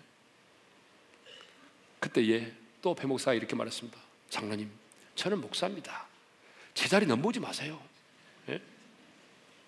그때에 2.02 2.52
또 2.82 2.94
배목사가 2.94 3.36
이렇게 3.36 3.56
말했습니다. 3.56 3.98
장로님, 4.30 4.70
저는 5.16 5.40
목사입니다. 5.40 6.08
제 6.74 6.90
자리 6.90 7.06
넘보지 7.06 7.40
마세요. 7.40 7.82
예? 8.50 8.62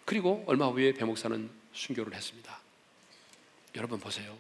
그리고 0.04 0.44
얼마 0.46 0.68
후에 0.68 0.92
배목사는 0.92 1.50
순교를 1.72 2.14
했습니다. 2.14 2.60
여러분 3.76 4.02
보세요. 4.02 4.38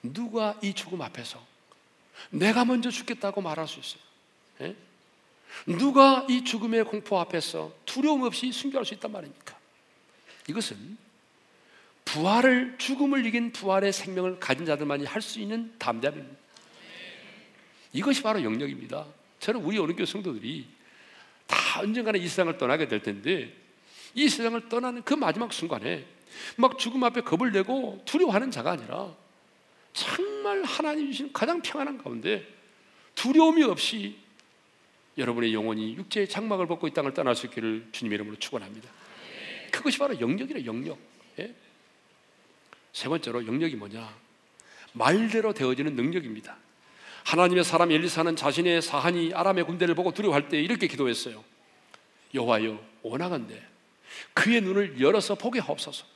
누가 0.00 0.56
이 0.62 0.74
죽음 0.74 1.02
앞에서 1.02 1.44
내가 2.30 2.64
먼저 2.64 2.88
죽겠다고 2.88 3.40
말할 3.40 3.66
수 3.66 3.80
있어요? 3.80 4.02
예? 4.60 4.87
누가 5.66 6.26
이 6.28 6.44
죽음의 6.44 6.84
공포 6.84 7.18
앞에서 7.20 7.72
두려움 7.84 8.22
없이 8.22 8.52
순교할 8.52 8.84
수 8.84 8.94
있단 8.94 9.10
말입니까? 9.10 9.56
이것은 10.48 10.96
부활을 12.04 12.76
죽음을 12.78 13.26
이긴 13.26 13.52
부활의 13.52 13.92
생명을 13.92 14.40
가진 14.40 14.64
자들만이 14.64 15.04
할 15.04 15.20
수 15.20 15.40
있는 15.40 15.74
담대함입니다. 15.78 16.38
이것이 17.92 18.22
바로 18.22 18.42
영역입니다. 18.42 19.06
저는 19.40 19.62
우리 19.62 19.78
어느 19.78 19.92
교 19.94 20.04
성도들이 20.04 20.66
다 21.46 21.80
언젠가는 21.80 22.20
이 22.20 22.26
세상을 22.28 22.56
떠나게 22.58 22.88
될 22.88 23.02
텐데 23.02 23.54
이 24.14 24.28
세상을 24.28 24.68
떠나는 24.68 25.02
그 25.02 25.14
마지막 25.14 25.52
순간에 25.52 26.06
막 26.56 26.78
죽음 26.78 27.04
앞에 27.04 27.22
겁을 27.22 27.52
내고 27.52 28.02
두려워하는 28.04 28.50
자가 28.50 28.72
아니라 28.72 29.14
정말 29.92 30.62
하나님 30.62 31.10
주신 31.10 31.32
가장 31.32 31.60
평안한 31.60 31.98
가운데 31.98 32.46
두려움이 33.14 33.62
없이 33.64 34.16
여러분의 35.18 35.52
영혼이 35.52 35.96
육체의 35.96 36.28
장막을 36.28 36.66
벗고 36.66 36.86
이 36.86 36.92
땅을 36.92 37.12
떠날 37.12 37.34
수 37.34 37.46
있기를 37.46 37.88
주님의 37.92 38.16
이름으로 38.16 38.36
축원합니다. 38.36 38.88
그것이 39.70 39.98
바로 39.98 40.18
영역이래 40.18 40.64
영역. 40.64 40.98
예? 41.38 41.54
세 42.92 43.08
번째로 43.08 43.46
영역이 43.46 43.76
뭐냐? 43.76 44.16
말대로 44.92 45.52
되어지는 45.52 45.94
능력입니다. 45.94 46.56
하나님의 47.24 47.64
사람 47.64 47.92
엘리사는 47.92 48.36
자신의 48.36 48.80
사한이 48.80 49.34
아람의 49.34 49.64
군대를 49.64 49.94
보고 49.94 50.12
두려워할 50.12 50.48
때 50.48 50.60
이렇게 50.60 50.86
기도했어요. 50.86 51.44
여호와여 52.34 52.82
원하건대 53.02 53.62
그의 54.32 54.60
눈을 54.62 55.00
열어서 55.00 55.34
보게 55.34 55.60
하옵소서. 55.60 56.06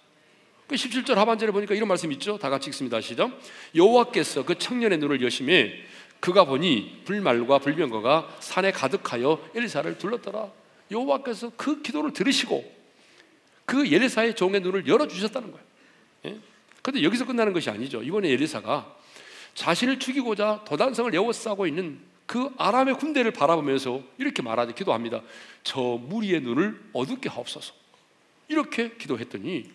그 0.67 0.75
17절 0.77 1.15
하반절에 1.15 1.53
보니까 1.53 1.75
이런 1.75 1.89
말씀 1.89 2.11
있죠. 2.13 2.39
다 2.39 2.49
같이 2.49 2.71
읽습니다. 2.71 3.01
시작. 3.01 3.39
여호와께서 3.75 4.45
그 4.45 4.57
청년의 4.57 4.99
눈을 4.99 5.21
여심해 5.21 5.75
그가 6.23 6.45
보니 6.45 7.03
불말과 7.05 7.59
불병거가 7.59 8.37
산에 8.39 8.71
가득하여 8.71 9.51
엘리사를 9.57 9.99
둘렀더라. 9.99 10.53
여호와께서 10.93 11.51
그 11.57 11.83
기도를 11.83 12.13
들으시고 12.13 12.65
그 13.67 13.85
엘리사의 13.85 14.37
종의 14.37 14.61
눈을 14.61 14.87
열어 14.87 15.09
주셨다는 15.09 15.51
거예요. 15.51 15.67
예? 16.27 16.39
그런데 16.81 17.03
여기서 17.03 17.27
끝나는 17.27 17.53
것이 17.53 17.71
아니죠. 17.71 18.05
이번에 18.05 18.29
엘리사가 18.31 18.97
자신을 19.55 19.99
죽이고자 19.99 20.63
도단성을 20.65 21.13
에워싸고 21.13 21.67
있는 21.67 21.99
그 22.27 22.51
아람의 22.57 22.99
군대를 22.99 23.33
바라보면서 23.33 24.01
이렇게 24.17 24.43
말하지 24.43 24.75
기도합니다. 24.75 25.23
저 25.65 25.81
무리의 25.81 26.41
눈을 26.43 26.81
어둡게 26.93 27.31
하옵소서. 27.31 27.75
이렇게 28.47 28.97
기도했더니 28.97 29.73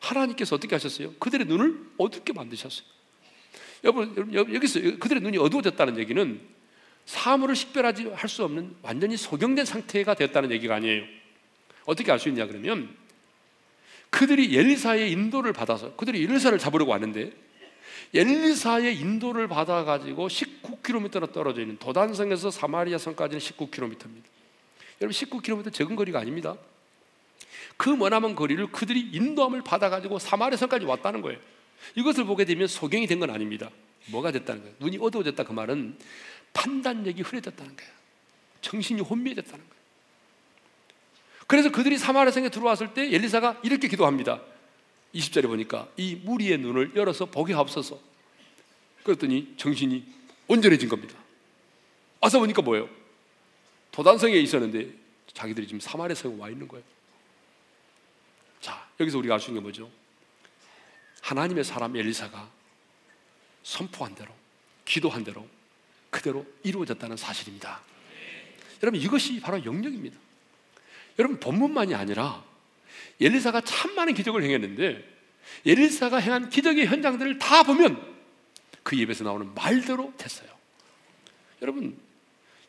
하나님께서 0.00 0.56
어떻게 0.56 0.74
하셨어요? 0.74 1.12
그들의 1.20 1.46
눈을 1.46 1.92
어둡게 1.96 2.32
만드셨어요. 2.32 2.99
여러분, 3.84 4.32
여기서 4.34 4.80
그들의 4.98 5.22
눈이 5.22 5.38
어두워졌다는 5.38 5.98
얘기는 5.98 6.40
사물을 7.06 7.56
식별하지 7.56 8.08
할 8.14 8.28
수 8.28 8.44
없는 8.44 8.76
완전히 8.82 9.16
소경된 9.16 9.64
상태가 9.64 10.14
됐다는 10.14 10.50
얘기가 10.52 10.76
아니에요. 10.76 11.04
어떻게 11.86 12.12
알 12.12 12.18
수 12.18 12.28
있냐 12.28 12.46
그러면 12.46 12.94
그들이 14.10 14.56
엘리사의 14.56 15.10
인도를 15.12 15.52
받아서 15.52 15.94
그들이 15.96 16.22
엘리사를 16.24 16.56
잡으려고 16.58 16.92
왔는데 16.92 17.32
엘리사의 18.14 18.96
인도를 18.98 19.48
받아 19.48 19.84
가지고 19.84 20.28
19km나 20.28 21.32
떨어져 21.32 21.62
있는 21.62 21.78
도단성에서 21.78 22.50
사마리아 22.50 22.98
성까지는 22.98 23.40
19km입니다. 23.40 24.06
여러분 25.00 25.10
19km 25.10 25.72
적은 25.72 25.96
거리가 25.96 26.18
아닙니다. 26.20 26.56
그 27.76 27.88
머나먼 27.88 28.34
거리를 28.34 28.66
그들이 28.70 29.00
인도함을 29.12 29.62
받아 29.62 29.88
가지고 29.88 30.18
사마리아 30.18 30.56
성까지 30.56 30.84
왔다는 30.84 31.22
거예요. 31.22 31.38
이것을 31.94 32.24
보게 32.24 32.44
되면 32.44 32.66
소경이 32.66 33.06
된 33.06 33.20
건 33.20 33.30
아닙니다. 33.30 33.70
뭐가 34.06 34.32
됐다는 34.32 34.62
거예요? 34.62 34.74
눈이 34.80 34.98
어두워졌다 35.00 35.42
그 35.44 35.52
말은 35.52 35.98
판단력이 36.52 37.22
흐려졌다는 37.22 37.76
거예요. 37.76 37.92
정신이 38.62 39.00
혼미해졌다는 39.02 39.58
거예요. 39.58 39.80
그래서 41.46 41.70
그들이 41.70 41.98
사마리아 41.98 42.30
성에 42.30 42.48
들어왔을 42.48 42.94
때 42.94 43.12
엘리사가 43.14 43.60
이렇게 43.64 43.88
기도합니다. 43.88 44.40
20절에 45.14 45.46
보니까 45.46 45.88
이 45.96 46.14
무리의 46.14 46.58
눈을 46.58 46.92
열어서 46.94 47.26
보게 47.26 47.52
하옵소서. 47.52 47.98
그랬더니 49.02 49.54
정신이 49.56 50.04
온전해진 50.46 50.88
겁니다. 50.88 51.16
와서 52.20 52.38
보니까 52.38 52.62
뭐예요? 52.62 52.88
도단성에 53.90 54.34
있었는데 54.36 54.92
자기들이 55.32 55.66
지금 55.66 55.80
사마리아 55.80 56.14
성에 56.14 56.36
와 56.38 56.48
있는 56.50 56.68
거예요. 56.68 56.84
자, 58.60 58.86
여기서 59.00 59.18
우리가 59.18 59.34
알 59.34 59.40
수 59.40 59.50
있는 59.50 59.60
게 59.60 59.62
뭐죠? 59.62 59.90
하나님의 61.20 61.64
사람 61.64 61.96
엘리사가 61.96 62.50
선포한 63.62 64.14
대로, 64.14 64.34
기도한 64.84 65.24
대로 65.24 65.46
그대로 66.10 66.46
이루어졌다는 66.62 67.16
사실입니다. 67.16 67.82
여러분 68.82 69.00
이것이 69.00 69.40
바로 69.40 69.64
영역입니다. 69.64 70.16
여러분 71.18 71.38
본문만이 71.38 71.94
아니라 71.94 72.42
엘리사가 73.20 73.60
참 73.62 73.94
많은 73.94 74.14
기적을 74.14 74.42
행했는데 74.42 75.06
엘리사가 75.66 76.18
행한 76.18 76.50
기적의 76.50 76.86
현장들을 76.86 77.38
다 77.38 77.62
보면 77.62 78.10
그 78.82 78.96
입에서 78.96 79.24
나오는 79.24 79.54
말대로 79.54 80.12
됐어요. 80.16 80.48
여러분 81.62 81.98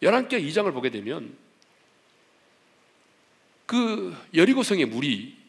열왕기 0.02 0.36
2장을 0.38 0.72
보게 0.74 0.90
되면 0.90 1.38
그 3.66 4.16
여리고성의 4.34 4.86
물이 4.86 5.41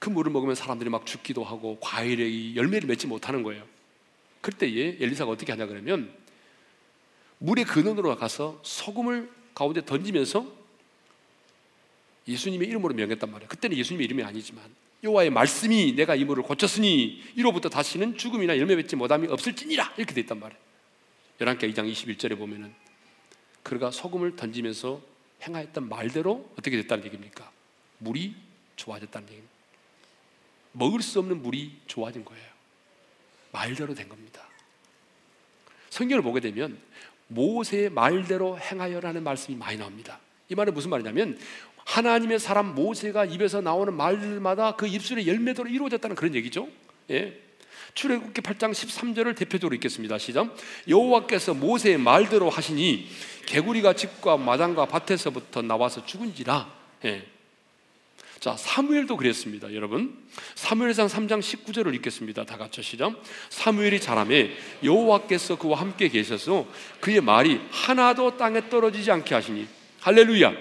그 0.00 0.08
물을 0.08 0.32
먹으면 0.32 0.54
사람들이 0.54 0.90
막 0.90 1.06
죽기도 1.06 1.44
하고 1.44 1.78
과일의 1.80 2.56
열매를 2.56 2.88
맺지 2.88 3.06
못하는 3.06 3.42
거예요. 3.42 3.64
그때에 4.40 4.96
엘리사가 4.98 5.30
어떻게 5.30 5.52
하냐 5.52 5.66
그러면 5.66 6.12
물의 7.38 7.66
근원으로 7.66 8.16
가서 8.16 8.58
소금을 8.64 9.30
가운데 9.54 9.84
던지면서 9.84 10.46
예수님의 12.26 12.66
이름으로 12.68 12.94
명했단 12.94 13.30
말이에요. 13.30 13.48
그때는 13.48 13.76
예수님의 13.76 14.06
이름이 14.06 14.22
아니지만 14.22 14.64
여호와의 15.04 15.30
말씀이 15.30 15.92
내가 15.92 16.14
이 16.14 16.24
물을 16.24 16.42
고쳤으니 16.42 17.22
이로부터 17.36 17.68
다시는 17.68 18.16
죽음이나 18.16 18.56
열매 18.58 18.76
맺지 18.76 18.96
못함이 18.96 19.28
없을지니라 19.28 19.94
이렇게 19.98 20.14
돼 20.14 20.22
있단 20.22 20.40
말이에요. 20.40 20.60
열왕기 21.42 21.72
2장 21.72 21.90
21절에 21.92 22.38
보면은 22.38 22.74
그가 23.62 23.90
소금을 23.90 24.36
던지면서 24.36 25.02
행하였던 25.42 25.90
말대로 25.90 26.50
어떻게 26.58 26.78
됐다는 26.78 27.04
얘기입니까? 27.04 27.50
물이 27.98 28.34
좋아졌다는 28.76 29.28
얘기입니다. 29.28 29.49
먹을 30.72 31.02
수 31.02 31.18
없는 31.18 31.42
물이 31.42 31.80
좋아진 31.86 32.24
거예요. 32.24 32.44
말대로 33.52 33.94
된 33.94 34.08
겁니다. 34.08 34.42
성경을 35.90 36.22
보게 36.22 36.40
되면 36.40 36.78
모세의 37.28 37.90
말대로 37.90 38.58
행하여라는 38.58 39.22
말씀이 39.22 39.56
많이 39.56 39.78
나옵니다. 39.78 40.20
이 40.48 40.54
말은 40.54 40.74
무슨 40.74 40.90
말이냐면 40.90 41.38
하나님의 41.84 42.38
사람 42.38 42.74
모세가 42.74 43.24
입에서 43.24 43.60
나오는 43.60 43.92
말들마다 43.92 44.76
그 44.76 44.86
입술의 44.86 45.26
열매대로 45.26 45.68
이루어졌다는 45.68 46.16
그런 46.16 46.34
얘기죠. 46.34 46.68
예. 47.10 47.38
출애굽기 47.94 48.40
8장 48.42 48.70
13절을 48.70 49.36
대표적으로 49.36 49.74
읽겠습니다. 49.74 50.18
시작. 50.18 50.54
여호와께서 50.88 51.54
모세의 51.54 51.98
말대로 51.98 52.48
하시니 52.48 53.08
개구리가 53.46 53.94
집과 53.94 54.36
마당과 54.36 54.86
밭에서부터 54.86 55.62
나와서 55.62 56.04
죽은지라. 56.06 56.72
예. 57.06 57.26
자, 58.40 58.56
사무엘도 58.56 59.18
그랬습니다, 59.18 59.72
여러분. 59.74 60.16
사무엘상 60.54 61.08
3장 61.08 61.40
19절을 61.40 61.94
읽겠습니다. 61.96 62.46
다 62.46 62.56
같이 62.56 62.82
시작. 62.82 63.22
사무엘이 63.50 64.00
자라매 64.00 64.52
여호와께서 64.82 65.58
그와 65.58 65.78
함께 65.78 66.08
계셔서 66.08 66.66
그의 67.00 67.20
말이 67.20 67.60
하나도 67.70 68.38
땅에 68.38 68.70
떨어지지 68.70 69.10
않게 69.10 69.34
하시니 69.34 69.68
할렐루야. 70.00 70.54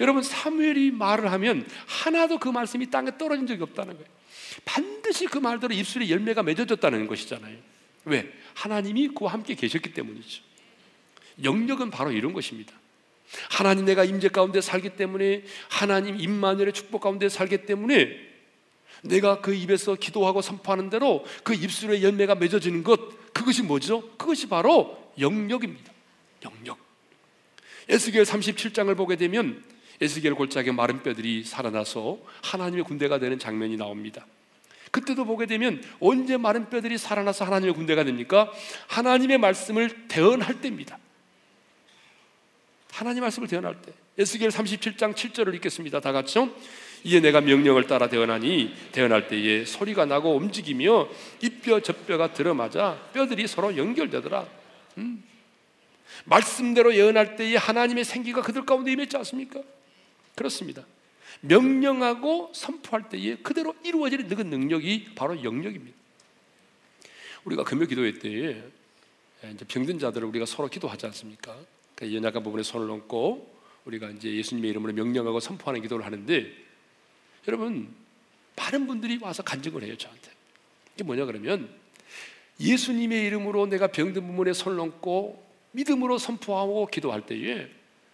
여러분 0.00 0.22
사무엘이 0.22 0.90
말을 0.90 1.32
하면 1.32 1.66
하나도 1.86 2.38
그 2.38 2.50
말씀이 2.50 2.90
땅에 2.90 3.16
떨어진 3.16 3.46
적이 3.46 3.62
없다는 3.62 3.94
거예요. 3.94 4.08
반드시 4.66 5.24
그 5.26 5.38
말대로 5.38 5.72
입술에 5.72 6.10
열매가 6.10 6.42
맺어졌다는 6.42 7.06
것이잖아요. 7.06 7.56
왜? 8.04 8.30
하나님이 8.52 9.08
그와 9.08 9.32
함께 9.32 9.54
계셨기 9.54 9.94
때문이죠. 9.94 10.42
영역은 11.42 11.90
바로 11.90 12.12
이런 12.12 12.34
것입니다. 12.34 12.77
하나님 13.50 13.84
내가 13.84 14.04
임재 14.04 14.28
가운데 14.28 14.60
살기 14.60 14.90
때문에 14.90 15.44
하나님 15.68 16.18
임마누엘의 16.18 16.72
축복 16.72 17.02
가운데 17.02 17.28
살기 17.28 17.66
때문에 17.66 18.28
내가 19.02 19.40
그 19.40 19.54
입에서 19.54 19.94
기도하고 19.94 20.42
선포하는 20.42 20.90
대로 20.90 21.24
그 21.44 21.54
입술의 21.54 22.02
열매가 22.02 22.36
맺어지는 22.36 22.82
것 22.82 23.32
그것이 23.32 23.62
뭐죠? 23.62 24.02
그것이 24.16 24.48
바로 24.48 25.12
영역입니다. 25.18 25.92
영역. 26.44 26.78
에스겔 27.88 28.24
37장을 28.24 28.94
보게 28.96 29.16
되면 29.16 29.62
에스겔 30.00 30.34
골짜기 30.34 30.72
마른 30.72 31.02
뼈들이 31.02 31.44
살아나서 31.44 32.18
하나님의 32.42 32.84
군대가 32.84 33.18
되는 33.18 33.38
장면이 33.38 33.76
나옵니다. 33.76 34.26
그때도 34.90 35.24
보게 35.24 35.46
되면 35.46 35.82
언제 36.00 36.36
마른 36.36 36.68
뼈들이 36.70 36.98
살아나서 36.98 37.44
하나님의 37.44 37.74
군대가 37.74 38.04
됩니까? 38.04 38.50
하나님의 38.88 39.38
말씀을 39.38 40.08
대언할 40.08 40.60
때입니다. 40.60 40.98
하나님 42.98 43.22
말씀을 43.22 43.46
대언할 43.46 43.80
때. 43.80 43.92
에스겔 44.18 44.48
37장 44.48 45.14
7절을 45.14 45.54
읽겠습니다. 45.54 46.00
다 46.00 46.10
같이요. 46.10 46.50
이에 47.04 47.20
내가 47.20 47.40
명령을 47.40 47.86
따라 47.86 48.08
대언하니 48.08 48.74
대언할 48.90 49.28
때에 49.28 49.64
소리가 49.64 50.04
나고 50.04 50.34
움직이며 50.34 51.08
이뼈 51.40 51.78
젖뼈가 51.78 52.32
들어맞아 52.32 53.10
뼈들이 53.12 53.46
서로 53.46 53.76
연결되더라. 53.76 54.48
음. 54.98 55.22
말씀대로 56.24 56.92
예언할 56.92 57.36
때에 57.36 57.54
하나님의 57.54 58.04
생기가 58.04 58.42
그들 58.42 58.66
가운데 58.66 58.90
임했지 58.90 59.16
않습니까? 59.18 59.62
그렇습니다. 60.34 60.84
명령하고 61.40 62.50
선포할 62.52 63.08
때에 63.08 63.36
그대로 63.36 63.76
이루어지는 63.84 64.26
그 64.26 64.42
능력이 64.42 65.10
바로 65.14 65.44
영역입니다. 65.44 65.96
우리가 67.44 67.62
금요 67.62 67.86
기도회 67.86 68.18
때에 68.18 68.60
이제 69.54 69.64
병든 69.68 70.00
자들을 70.00 70.26
우리가 70.26 70.46
서로 70.46 70.68
기도하지 70.68 71.06
않습니까? 71.06 71.56
그 71.98 72.14
연약한 72.14 72.44
부분에 72.44 72.62
손을 72.62 72.88
얹고 72.92 73.58
우리가 73.84 74.10
이제 74.10 74.32
예수님의 74.32 74.70
이름으로 74.70 74.92
명령하고 74.92 75.40
선포하는 75.40 75.82
기도를 75.82 76.06
하는데 76.06 76.52
여러분 77.48 77.92
많은 78.54 78.86
분들이 78.86 79.18
와서 79.20 79.42
간증을 79.42 79.82
해요 79.82 79.96
저한테. 79.98 80.30
이게 80.94 81.02
뭐냐 81.02 81.24
그러면 81.24 81.68
예수님의 82.60 83.26
이름으로 83.26 83.66
내가 83.66 83.88
병든 83.88 84.28
부분에 84.28 84.52
손을 84.52 84.78
얹고 84.78 85.44
믿음으로 85.72 86.18
선포하고 86.18 86.86
기도할 86.86 87.26
때에 87.26 87.68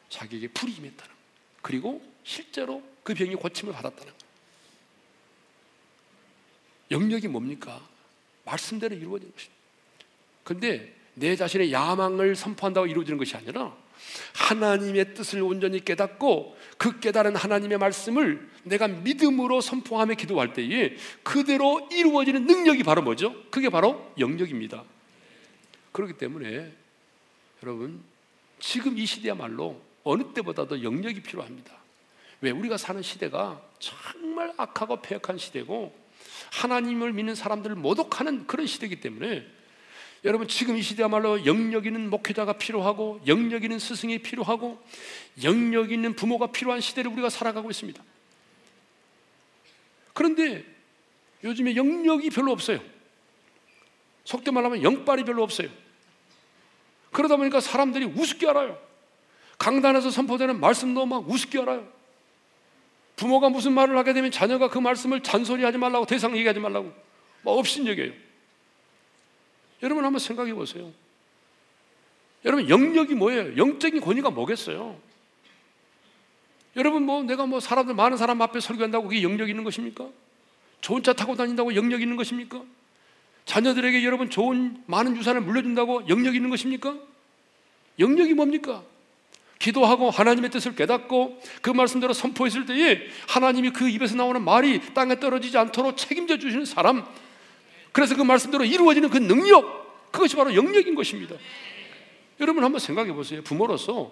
자기에게 0.08 0.48
불이 0.48 0.72
임했다는 0.72 1.14
그리고 1.60 2.02
실제로 2.22 2.82
그 3.02 3.12
병이 3.12 3.34
고침을 3.34 3.74
받았다는 3.74 4.06
거예요. 4.06 4.24
영역이 6.90 7.28
뭡니까? 7.28 7.86
말씀대로 8.46 8.94
이루어지는 8.96 9.30
것입니다. 9.34 9.62
근데 10.42 11.03
내 11.14 11.36
자신의 11.36 11.72
야망을 11.72 12.34
선포한다고 12.36 12.86
이루어지는 12.86 13.18
것이 13.18 13.36
아니라 13.36 13.74
하나님의 14.34 15.14
뜻을 15.14 15.42
온전히 15.42 15.84
깨닫고 15.84 16.56
그 16.76 17.00
깨달은 17.00 17.36
하나님의 17.36 17.78
말씀을 17.78 18.48
내가 18.64 18.88
믿음으로 18.88 19.60
선포하며 19.60 20.14
기도할 20.14 20.52
때에 20.52 20.96
그대로 21.22 21.88
이루어지는 21.92 22.46
능력이 22.46 22.82
바로 22.82 23.02
뭐죠? 23.02 23.34
그게 23.50 23.68
바로 23.68 24.12
영역입니다. 24.18 24.84
그렇기 25.92 26.14
때문에 26.14 26.72
여러분 27.62 28.02
지금 28.58 28.98
이 28.98 29.06
시대야말로 29.06 29.80
어느 30.02 30.22
때보다도 30.34 30.82
영역이 30.82 31.22
필요합니다. 31.22 31.72
왜 32.40 32.50
우리가 32.50 32.76
사는 32.76 33.00
시대가 33.00 33.62
정말 33.78 34.52
악하고 34.56 35.00
폐역한 35.00 35.38
시대고 35.38 35.96
하나님을 36.52 37.12
믿는 37.12 37.34
사람들을 37.34 37.76
모독하는 37.76 38.46
그런 38.46 38.66
시대이기 38.66 39.00
때문에 39.00 39.46
여러분 40.24 40.48
지금 40.48 40.76
이 40.76 40.82
시대야말로 40.82 41.44
영역 41.44 41.84
있는 41.84 42.08
목회자가 42.08 42.54
필요하고 42.54 43.20
영역 43.26 43.62
있는 43.62 43.78
스승이 43.78 44.18
필요하고 44.18 44.82
영역 45.42 45.92
있는 45.92 46.14
부모가 46.14 46.46
필요한 46.46 46.80
시대를 46.80 47.10
우리가 47.12 47.28
살아가고 47.28 47.70
있습니다. 47.70 48.02
그런데 50.14 50.64
요즘에 51.42 51.76
영역이 51.76 52.30
별로 52.30 52.52
없어요. 52.52 52.80
속된 54.24 54.54
말하면 54.54 54.82
영빨이 54.82 55.24
별로 55.24 55.42
없어요. 55.42 55.68
그러다 57.12 57.36
보니까 57.36 57.60
사람들이 57.60 58.06
우습게 58.06 58.48
알아요. 58.48 58.78
강단에서 59.58 60.10
선포되는 60.10 60.58
말씀도 60.58 61.04
막 61.04 61.28
우습게 61.28 61.60
알아요. 61.60 61.86
부모가 63.16 63.50
무슨 63.50 63.74
말을 63.74 63.96
하게 63.98 64.14
되면 64.14 64.30
자녀가 64.30 64.68
그 64.68 64.78
말씀을 64.78 65.22
잔소리하지 65.22 65.76
말라고 65.76 66.06
더 66.06 66.14
이상 66.14 66.34
얘기하지 66.36 66.60
말라고 66.60 66.92
막 67.42 67.50
업신 67.52 67.86
여겨요. 67.86 68.12
여러분 69.84 70.04
한번 70.04 70.18
생각해 70.18 70.54
보세요. 70.54 70.90
여러분 72.44 72.68
영역이 72.68 73.14
뭐예요? 73.14 73.56
영적인 73.56 74.00
권위가 74.00 74.30
뭐겠어요? 74.30 74.96
여러분 76.76 77.04
뭐 77.04 77.22
내가 77.22 77.46
뭐 77.46 77.60
사람들 77.60 77.94
많은 77.94 78.16
사람 78.16 78.40
앞에 78.40 78.60
설교한다고 78.60 79.08
그게 79.08 79.22
영역 79.22 79.48
있는 79.48 79.62
것입니까? 79.62 80.08
좋은 80.80 81.02
차 81.02 81.12
타고 81.12 81.36
다닌다고 81.36 81.74
영역 81.76 82.00
있는 82.00 82.16
것입니까? 82.16 82.62
자녀들에게 83.44 84.02
여러분 84.04 84.30
좋은 84.30 84.82
많은 84.86 85.16
유산을 85.16 85.42
물려준다고 85.42 86.08
영역 86.08 86.34
있는 86.34 86.48
것입니까? 86.48 86.96
영역이 87.98 88.32
뭡니까? 88.32 88.82
기도하고 89.58 90.10
하나님의 90.10 90.50
뜻을 90.50 90.74
깨닫고 90.74 91.40
그 91.60 91.70
말씀대로 91.70 92.14
선포했을 92.14 92.64
때에 92.64 93.00
하나님이 93.28 93.70
그 93.70 93.88
입에서 93.88 94.16
나오는 94.16 94.42
말이 94.42 94.80
땅에 94.94 95.20
떨어지지 95.20 95.56
않도록 95.58 95.96
책임져 95.98 96.38
주시는 96.38 96.64
사람 96.64 97.06
그래서 97.94 98.16
그 98.16 98.22
말씀대로 98.22 98.64
이루어지는 98.64 99.08
그 99.08 99.18
능력 99.18 100.10
그것이 100.10 100.34
바로 100.34 100.54
영역인 100.54 100.94
것입니다 100.94 101.36
여러분 102.40 102.64
한번 102.64 102.80
생각해 102.80 103.12
보세요 103.12 103.42
부모로서 103.42 104.10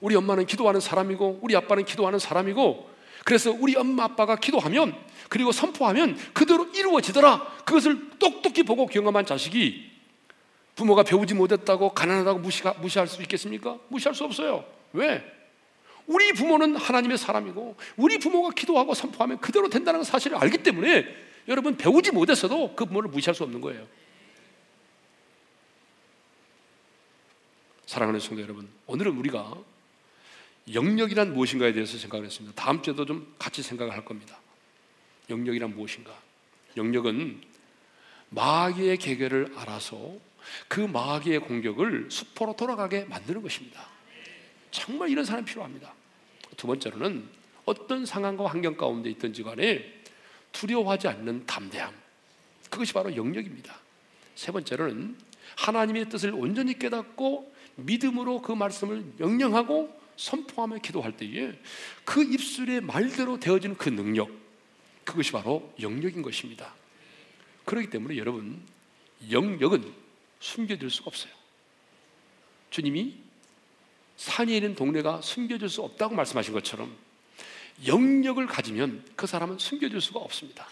우리 0.00 0.14
엄마는 0.14 0.44
기도하는 0.44 0.78
사람이고 0.80 1.38
우리 1.40 1.56
아빠는 1.56 1.86
기도하는 1.86 2.18
사람이고 2.18 2.90
그래서 3.24 3.50
우리 3.52 3.74
엄마 3.74 4.04
아빠가 4.04 4.36
기도하면 4.36 4.94
그리고 5.30 5.50
선포하면 5.50 6.18
그대로 6.34 6.66
이루어지더라 6.74 7.62
그것을 7.64 8.10
똑똑히 8.18 8.64
보고 8.64 8.86
경험한 8.86 9.24
자식이 9.24 9.90
부모가 10.74 11.04
배우지 11.04 11.34
못했다고 11.34 11.90
가난하다고 11.94 12.40
무시가, 12.40 12.74
무시할 12.74 13.06
수 13.06 13.22
있겠습니까? 13.22 13.78
무시할 13.88 14.14
수 14.14 14.24
없어요. 14.24 14.64
왜? 14.92 15.24
우리 16.06 16.32
부모는 16.32 16.76
하나님의 16.76 17.16
사람이고 17.16 17.76
우리 17.96 18.18
부모가 18.18 18.50
기도하고 18.50 18.92
선포하면 18.92 19.38
그대로 19.40 19.68
된다는 19.68 20.02
사실을 20.02 20.36
알기 20.36 20.58
때문에 20.58 21.06
여러분 21.48 21.76
배우지 21.76 22.12
못했어도 22.12 22.74
그 22.74 22.84
부모를 22.84 23.10
무시할 23.10 23.34
수 23.34 23.42
없는 23.42 23.60
거예요. 23.60 23.86
사랑하는 27.86 28.20
성도 28.20 28.40
여러분, 28.40 28.68
오늘은 28.86 29.16
우리가 29.18 29.54
영역이란 30.72 31.34
무엇인가에 31.34 31.72
대해서 31.72 31.98
생각을 31.98 32.24
했습니다. 32.24 32.54
다음 32.54 32.80
주에도 32.80 33.04
좀 33.04 33.34
같이 33.38 33.62
생각을 33.62 33.92
할 33.92 34.04
겁니다. 34.04 34.38
영역이란 35.28 35.74
무엇인가? 35.74 36.16
영역은 36.76 37.42
마귀의 38.30 38.96
계계를 38.96 39.52
알아서 39.56 40.14
그 40.68 40.80
마귀의 40.80 41.40
공격을 41.40 42.10
수포로 42.10 42.56
돌아가게 42.56 43.04
만드는 43.04 43.42
것입니다. 43.42 43.86
정말 44.70 45.10
이런 45.10 45.24
사람이 45.24 45.44
필요합니다. 45.44 45.92
두 46.56 46.66
번째로는 46.66 47.28
어떤 47.64 48.06
상황과 48.06 48.46
환경 48.46 48.76
가운데 48.76 49.10
있든지 49.10 49.42
간에 49.42 50.01
두려워하지 50.52 51.08
않는 51.08 51.46
담대함. 51.46 51.94
그것이 52.70 52.92
바로 52.92 53.14
영역입니다. 53.14 53.74
세 54.34 54.52
번째로는 54.52 55.16
하나님의 55.56 56.08
뜻을 56.08 56.32
온전히 56.32 56.78
깨닫고 56.78 57.52
믿음으로 57.76 58.42
그 58.42 58.52
말씀을 58.52 59.04
명령하고 59.18 60.00
선포하며 60.16 60.78
기도할 60.78 61.16
때에 61.16 61.52
그 62.04 62.22
입술의 62.22 62.82
말대로 62.82 63.40
되어지는 63.40 63.76
그 63.76 63.88
능력, 63.88 64.30
그것이 65.04 65.32
바로 65.32 65.72
영역인 65.80 66.22
것입니다. 66.22 66.74
그렇기 67.64 67.90
때문에 67.90 68.16
여러분, 68.16 68.62
영역은 69.30 69.92
숨겨질 70.40 70.90
수가 70.90 71.08
없어요. 71.08 71.32
주님이 72.70 73.16
산에 74.16 74.56
있는 74.56 74.74
동네가 74.74 75.20
숨겨질 75.20 75.68
수 75.68 75.82
없다고 75.82 76.14
말씀하신 76.14 76.52
것처럼 76.54 76.96
영역을 77.86 78.46
가지면 78.46 79.04
그 79.16 79.26
사람은 79.26 79.58
숨겨질 79.58 80.00
수가 80.00 80.20
없습니다. 80.20 80.66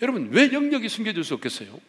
여러분, 0.00 0.28
왜 0.30 0.52
영역이 0.52 0.88
숨겨질 0.88 1.24
수 1.24 1.34
없겠어요? 1.34 1.80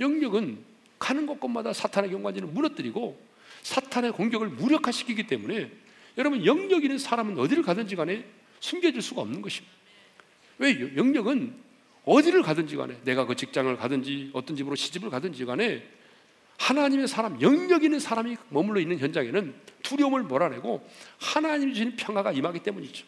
영역은 0.00 0.58
가는 0.98 1.26
곳곳마다 1.26 1.72
사탄의 1.72 2.10
경관지를 2.10 2.48
무너뜨리고 2.48 3.20
사탄의 3.62 4.12
공격을 4.12 4.48
무력화시키기 4.48 5.26
때문에 5.26 5.70
여러분 6.18 6.44
영역 6.44 6.84
있는 6.84 6.98
사람은 6.98 7.38
어디를 7.38 7.62
가든지 7.62 7.96
간에 7.96 8.24
숨겨질 8.60 9.02
수가 9.02 9.22
없는 9.22 9.42
것입니다. 9.42 9.74
왜 10.58 10.96
영역은 10.96 11.54
어디를 12.04 12.42
가든지 12.42 12.76
간에 12.76 12.96
내가 13.04 13.26
그 13.26 13.34
직장을 13.34 13.74
가든지 13.76 14.30
어떤 14.32 14.56
집으로 14.56 14.76
시집을 14.76 15.10
가든지 15.10 15.44
간에 15.44 15.86
하나님의 16.58 17.08
사람, 17.08 17.40
영역 17.40 17.82
있는 17.82 17.98
사람이 17.98 18.36
머물러 18.50 18.80
있는 18.80 18.98
현장에는 18.98 19.54
두려움을 19.84 20.24
몰아내고 20.24 20.84
하나님이 21.18 21.74
주신 21.74 21.94
평화가 21.94 22.32
임하기 22.32 22.60
때문이죠. 22.60 23.06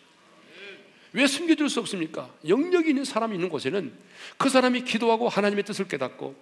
왜 1.12 1.26
숨겨줄 1.26 1.68
수 1.68 1.80
없습니까? 1.80 2.32
영역이 2.46 2.90
있는 2.90 3.04
사람이 3.04 3.34
있는 3.34 3.48
곳에는 3.48 3.92
그 4.36 4.48
사람이 4.48 4.84
기도하고 4.84 5.28
하나님의 5.28 5.64
뜻을 5.64 5.88
깨닫고 5.88 6.36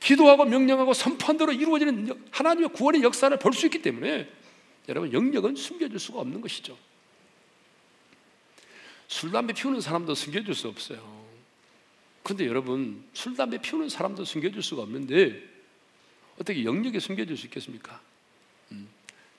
기도하고 0.00 0.44
명령하고 0.44 0.92
선포한 0.94 1.36
대로 1.38 1.52
이루어지는 1.52 2.12
하나님의 2.30 2.70
구원의 2.70 3.02
역사를 3.02 3.36
볼 3.38 3.52
수 3.52 3.66
있기 3.66 3.82
때문에 3.82 4.28
여러분 4.88 5.12
영역은 5.12 5.56
숨겨줄 5.56 5.98
수가 5.98 6.20
없는 6.20 6.40
것이죠. 6.40 6.76
술 9.08 9.30
담배 9.30 9.52
피우는 9.52 9.80
사람도 9.80 10.14
숨겨줄 10.14 10.54
수 10.54 10.68
없어요. 10.68 11.20
근데 12.22 12.46
여러분 12.46 13.04
술 13.12 13.34
담배 13.34 13.58
피우는 13.58 13.88
사람도 13.88 14.24
숨겨줄 14.24 14.62
수가 14.62 14.82
없는데 14.82 15.42
어떻게 16.34 16.64
영역에 16.64 16.98
숨겨질 17.00 17.36
수 17.36 17.46
있겠습니까? 17.46 18.00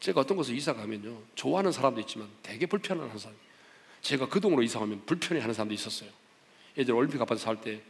음. 0.02 0.04
제가 0.04 0.22
어떤 0.22 0.36
곳에 0.38 0.54
이사 0.54 0.74
가면요 0.74 1.22
좋아하는 1.36 1.72
사람도 1.72 2.02
있지만 2.02 2.28
되게 2.42 2.66
불편한 2.66 3.18
사람. 3.18 3.36
제가 4.02 4.28
그 4.28 4.42
동으로 4.42 4.64
이사 4.64 4.80
가면 4.80 5.06
불편해하는 5.06 5.54
사람도 5.54 5.74
있었어요. 5.74 6.10
예전 6.78 6.96
올림픽 6.96 7.22
아파트 7.22 7.42
살 7.42 7.56
때 7.62 7.82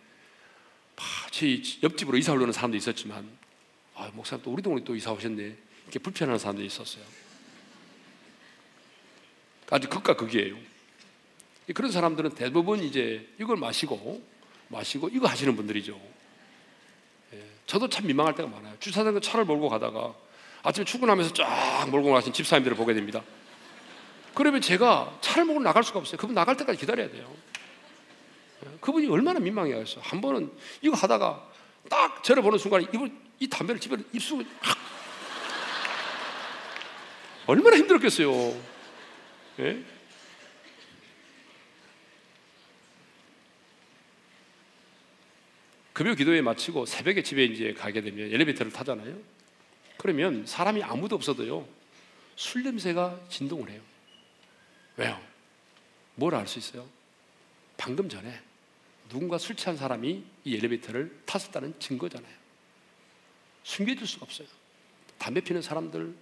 제 1.32 1.62
옆집으로 1.82 2.18
이사 2.18 2.34
오려는 2.34 2.53
사람도 2.53 2.78
있었지만 2.78 3.28
아, 3.95 4.12
목사님 4.14 4.43
또 4.43 4.51
우리 4.51 4.62
동으로 4.62 4.84
또 4.84 4.95
이사 4.95 5.12
오셨네. 5.12 5.55
이렇게 5.84 5.99
불편한 5.99 6.38
사람도 6.38 6.62
있었어요. 6.64 7.03
아주 9.70 9.89
극과 9.89 10.16
극이에요. 10.16 10.55
그런 11.74 11.91
사람들은 11.91 12.36
대부분 12.36 12.84
이제 12.84 13.28
이걸 13.39 13.55
마시고 13.57 14.22
마시고 14.68 15.09
이거 15.09 15.28
하시는 15.28 15.55
분들이죠. 15.55 15.99
예, 17.34 17.43
저도 17.66 17.88
참 17.89 18.05
민망할 18.07 18.36
때가 18.36 18.49
많아요. 18.49 18.76
주차장에 18.80 19.20
차를 19.22 19.45
몰고 19.45 19.70
가다가 19.70 20.14
아침에 20.64 20.86
출근하면서 20.86 21.34
쫙 21.34 21.88
몰고 21.89 22.12
가신 22.12 22.34
집사님들을 22.34 22.78
보게 22.78 22.93
됩니다. 22.93 23.24
그러면 24.34 24.62
제가 24.62 25.18
차를 25.22 25.45
몰고 25.45 25.62
나갈 25.62 25.84
수가 25.84 25.99
없어요. 25.99 26.18
그분 26.18 26.36
나갈 26.36 26.55
때까지 26.55 26.80
기다려야 26.80 27.09
돼요. 27.09 27.34
예, 28.66 28.78
그분이 28.80 29.07
얼마나 29.07 29.39
민망해하겠어요. 29.39 30.01
한 30.03 30.22
번은 30.22 30.51
이거 30.82 30.95
하다가 30.95 31.49
딱 31.89 32.24
저를 32.24 32.43
보는 32.43 32.57
순간에 32.57 32.86
이분 32.93 33.20
이 33.39 33.47
담배를 33.49 33.82
집에 33.82 33.97
입술 34.14 34.45
확 34.62 34.78
얼마나 37.47 37.76
힘들었겠어요. 37.78 38.32
예? 39.59 39.84
금요 45.93 46.16
기도회 46.16 46.41
마치고 46.41 46.86
새벽에 46.86 47.22
집에 47.22 47.43
이제 47.43 47.74
가게 47.74 48.01
되면 48.01 48.32
엘리베이터를 48.32 48.72
타잖아요. 48.72 49.41
그러면 50.02 50.47
사람이 50.47 50.82
아무도 50.82 51.16
없어도요. 51.16 51.64
술 52.36 52.64
냄새가 52.64 53.20
진동을 53.30 53.70
해요. 53.70 53.82
왜요? 54.97 55.22
뭘 56.16 56.34
알 56.34 56.47
수 56.47 56.58
있어요? 56.58 56.88
방금 57.78 58.10
전에 58.10 58.41
누군가 59.10 59.38
술 59.38 59.56
취한 59.56 59.78
사람이 59.78 60.24
이 60.43 60.56
엘리베이터를 60.56 61.22
탔었다는 61.28 61.76
증거잖아요. 61.80 62.34
숨겨질 63.64 64.08
수가 64.08 64.26
없어요. 64.26 64.47
담배 65.20 65.39
피는 65.39 65.62
사람들, 65.62 66.16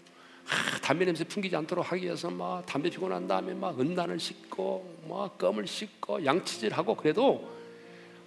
아, 0.49 0.82
담배 0.82 1.05
냄새 1.05 1.23
풍기지 1.23 1.55
않도록 1.55 1.89
하기 1.89 2.03
위해서 2.03 2.30
막 2.30 2.65
담배 2.65 2.89
피고 2.89 3.07
난 3.07 3.30
다음에 3.30 3.53
막 3.53 3.80
은단을 3.80 4.19
씻고, 4.19 5.05
막 5.07 5.38
껌을 5.38 5.65
씻고, 5.67 6.25
양치질하고 6.25 6.95
그래도 6.95 7.57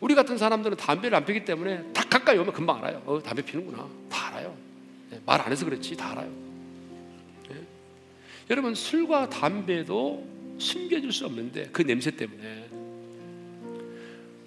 우리 0.00 0.14
같은 0.14 0.38
사람들은 0.38 0.78
담배를 0.78 1.14
안 1.14 1.26
피기 1.26 1.44
때문에 1.44 1.92
딱 1.92 2.08
가까이 2.08 2.38
오면 2.38 2.54
금방 2.54 2.78
알아요. 2.78 3.02
어, 3.04 3.22
담배 3.22 3.42
피는구나. 3.42 3.86
다 4.08 4.28
알아요. 4.28 4.71
네, 5.12 5.20
말안 5.26 5.52
해서 5.52 5.66
그렇지. 5.66 5.94
다 5.94 6.12
알아요. 6.12 6.30
네. 7.50 7.56
여러분, 8.48 8.74
술과 8.74 9.28
담배도 9.28 10.26
숨겨질 10.58 11.12
수 11.12 11.26
없는데 11.26 11.68
그 11.70 11.82
냄새 11.82 12.10
때문에 12.10 12.68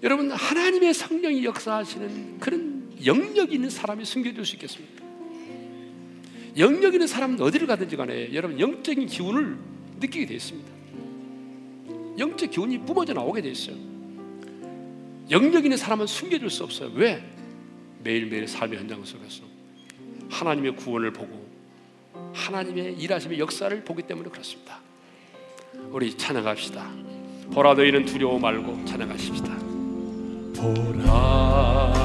여러분, 0.01 0.31
하나님의 0.31 0.93
성령이 0.93 1.45
역사하시는 1.45 2.39
그런 2.39 2.91
영역 3.05 3.53
있는 3.53 3.69
사람이 3.69 4.05
숨겨질 4.05 4.43
수 4.43 4.55
있겠습니까? 4.55 5.05
영역 6.57 6.93
있는 6.93 7.05
사람은 7.05 7.39
어디를 7.41 7.67
가든지 7.67 7.95
간에 7.95 8.33
여러분, 8.33 8.59
영적인 8.59 9.05
기운을 9.05 9.57
느끼게 9.99 10.25
되어 10.25 10.37
있습니다. 10.37 10.71
영적 12.17 12.49
기운이 12.49 12.79
뿜어져 12.79 13.13
나오게 13.13 13.41
되어 13.41 13.51
있어요. 13.51 13.75
영역 15.29 15.63
있는 15.63 15.77
사람은 15.77 16.07
숨겨줄 16.07 16.49
수 16.49 16.63
없어요. 16.63 16.91
왜? 16.95 17.23
매일매일 18.03 18.47
삶의 18.47 18.79
현장 18.79 19.03
속에서 19.03 19.54
하나님의 20.29 20.75
구원을 20.75 21.11
보고 21.11 21.45
하나님의 22.33 22.93
일하심의 22.97 23.39
역사를 23.39 23.83
보기 23.83 24.03
때문에 24.03 24.29
그렇습니다. 24.29 24.79
우리 25.89 26.15
찬양합시다. 26.17 26.89
보라 27.53 27.73
너희는 27.73 28.05
두려워 28.05 28.39
말고 28.39 28.85
찬양하십시다. 28.85 29.55
보라 30.55 32.04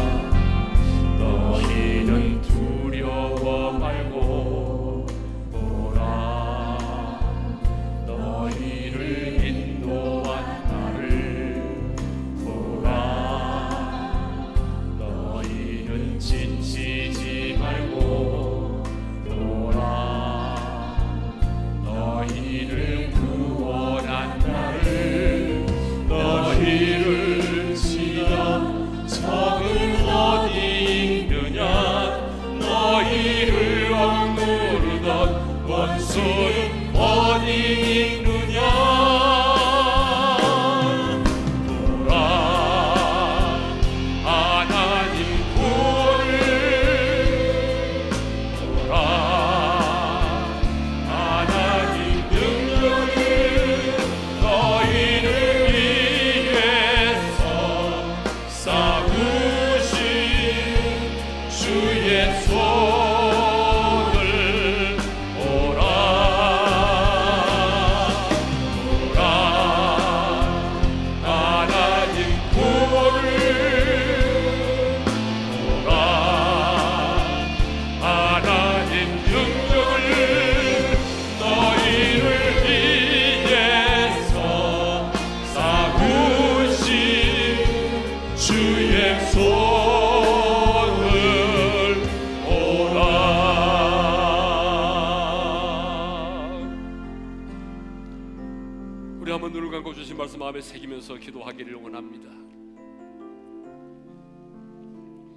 마음에 100.60 100.62
새기면서 100.62 101.16
기도하기를 101.16 101.74
원합니다. 101.74 102.30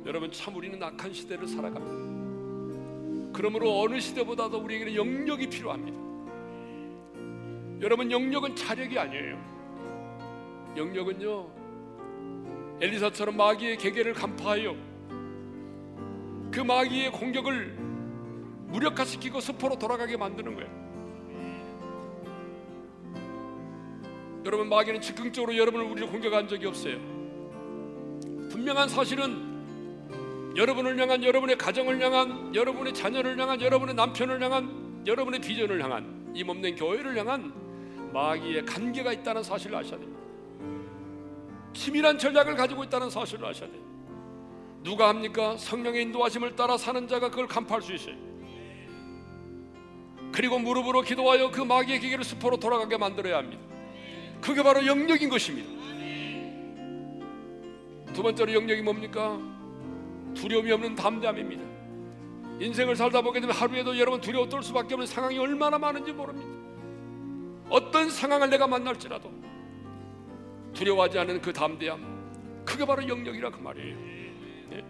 여러분 0.05 0.30
참 0.32 0.55
우리는 0.55 0.82
악한 0.82 1.13
시대를 1.13 1.47
살아갑니다. 1.47 3.32
그러므로 3.34 3.82
어느 3.82 3.99
시대보다도 3.99 4.59
우리에게는 4.59 4.95
영역이 4.95 5.47
필요합니다. 5.49 5.97
여러분 7.82 8.11
영역은 8.11 8.55
자력이 8.55 8.99
아니에요. 8.99 10.74
영역은요 10.76 11.49
엘리사처럼 12.82 13.38
마귀의 13.38 13.78
계계를 13.78 14.13
간파하여 14.13 14.76
그 16.51 16.59
마귀의 16.59 17.11
공격을 17.11 17.78
무력화시키고 18.67 19.39
스포로 19.39 19.78
돌아가게 19.78 20.17
만드는 20.17 20.55
거예요. 20.55 20.83
여러분 24.46 24.68
마귀는 24.68 25.02
즉흥적으로 25.02 25.56
여러분을 25.58 25.86
우리를 25.86 26.10
공격한 26.10 26.48
적이 26.48 26.68
없어요. 26.68 26.98
분명한 28.50 28.89
사실은 28.89 29.54
여러분을 30.56 31.00
향한 31.00 31.24
여러분의 31.24 31.58
가정을 31.58 32.02
향한 32.02 32.54
여러분의 32.54 32.94
자녀를 32.94 33.39
향한 33.39 33.60
여러분의 33.62 33.96
남편을 33.96 34.41
향한 34.41 35.04
여러분의 35.08 35.39
비전을 35.41 35.84
향한 35.84 36.32
이 36.36 36.44
몸된 36.44 36.76
교회를 36.76 37.18
향한 37.18 37.54
마귀의 38.14 38.66
관계가 38.66 39.14
있다는 39.14 39.44
사실을 39.44 39.78
아셔야 39.78 40.00
됩니다. 40.00 40.22
치밀한 41.74 42.20
전략을 42.20 42.56
가지고 42.56 42.84
있다는 42.84 43.10
사실을 43.10 43.46
아셔야 43.46 43.70
돼요. 43.72 43.82
누가 44.84 45.08
합니까? 45.10 45.58
성령의 45.58 46.04
인도하심을 46.04 46.56
따라 46.56 46.78
사는 46.78 47.08
자가 47.08 47.30
그걸 47.30 47.48
간파할 47.48 47.82
수 47.82 47.94
있어요. 47.94 48.16
그리고 50.32 50.60
무릎으로 50.60 51.02
기도하여 51.02 51.52
그 51.52 51.62
마귀의 51.62 52.00
기계를 52.00 52.24
수포로 52.24 52.58
돌아가게 52.58 52.98
만들어야 52.98 53.38
합니다. 53.38 53.72
그게 54.44 54.62
바로 54.62 54.86
영역인 54.86 55.30
것입니다. 55.30 55.70
두 58.12 58.22
번째로 58.22 58.54
영역이 58.54 58.82
뭡니까? 58.82 59.39
두려움이 60.36 60.70
없는 60.70 60.96
담대함입니다. 60.96 61.64
인생을 62.60 62.98
살다 62.98 63.22
보게 63.22 63.39
되면 63.39 63.56
하루에도 63.56 63.98
여러분 63.98 64.20
두려워 64.20 64.50
떨 64.50 64.62
수밖에 64.62 64.96
없는 64.96 65.08
상황이 65.08 65.38
얼마나 65.38 65.78
많은지 65.78 66.12
모릅니다. 66.12 66.50
어떤 67.70 68.10
상황을 68.10 68.50
내가 68.50 68.68
만날지라도 68.68 69.32
두려워하지 70.74 71.20
않는 71.20 71.41
그 71.41 71.54
담대함, 71.54 72.66
그게 72.66 72.86
바로 72.86 73.08
영역이라 73.08 73.50
그 73.50 73.62
말이에요. 73.62 73.98
네. 74.72 74.84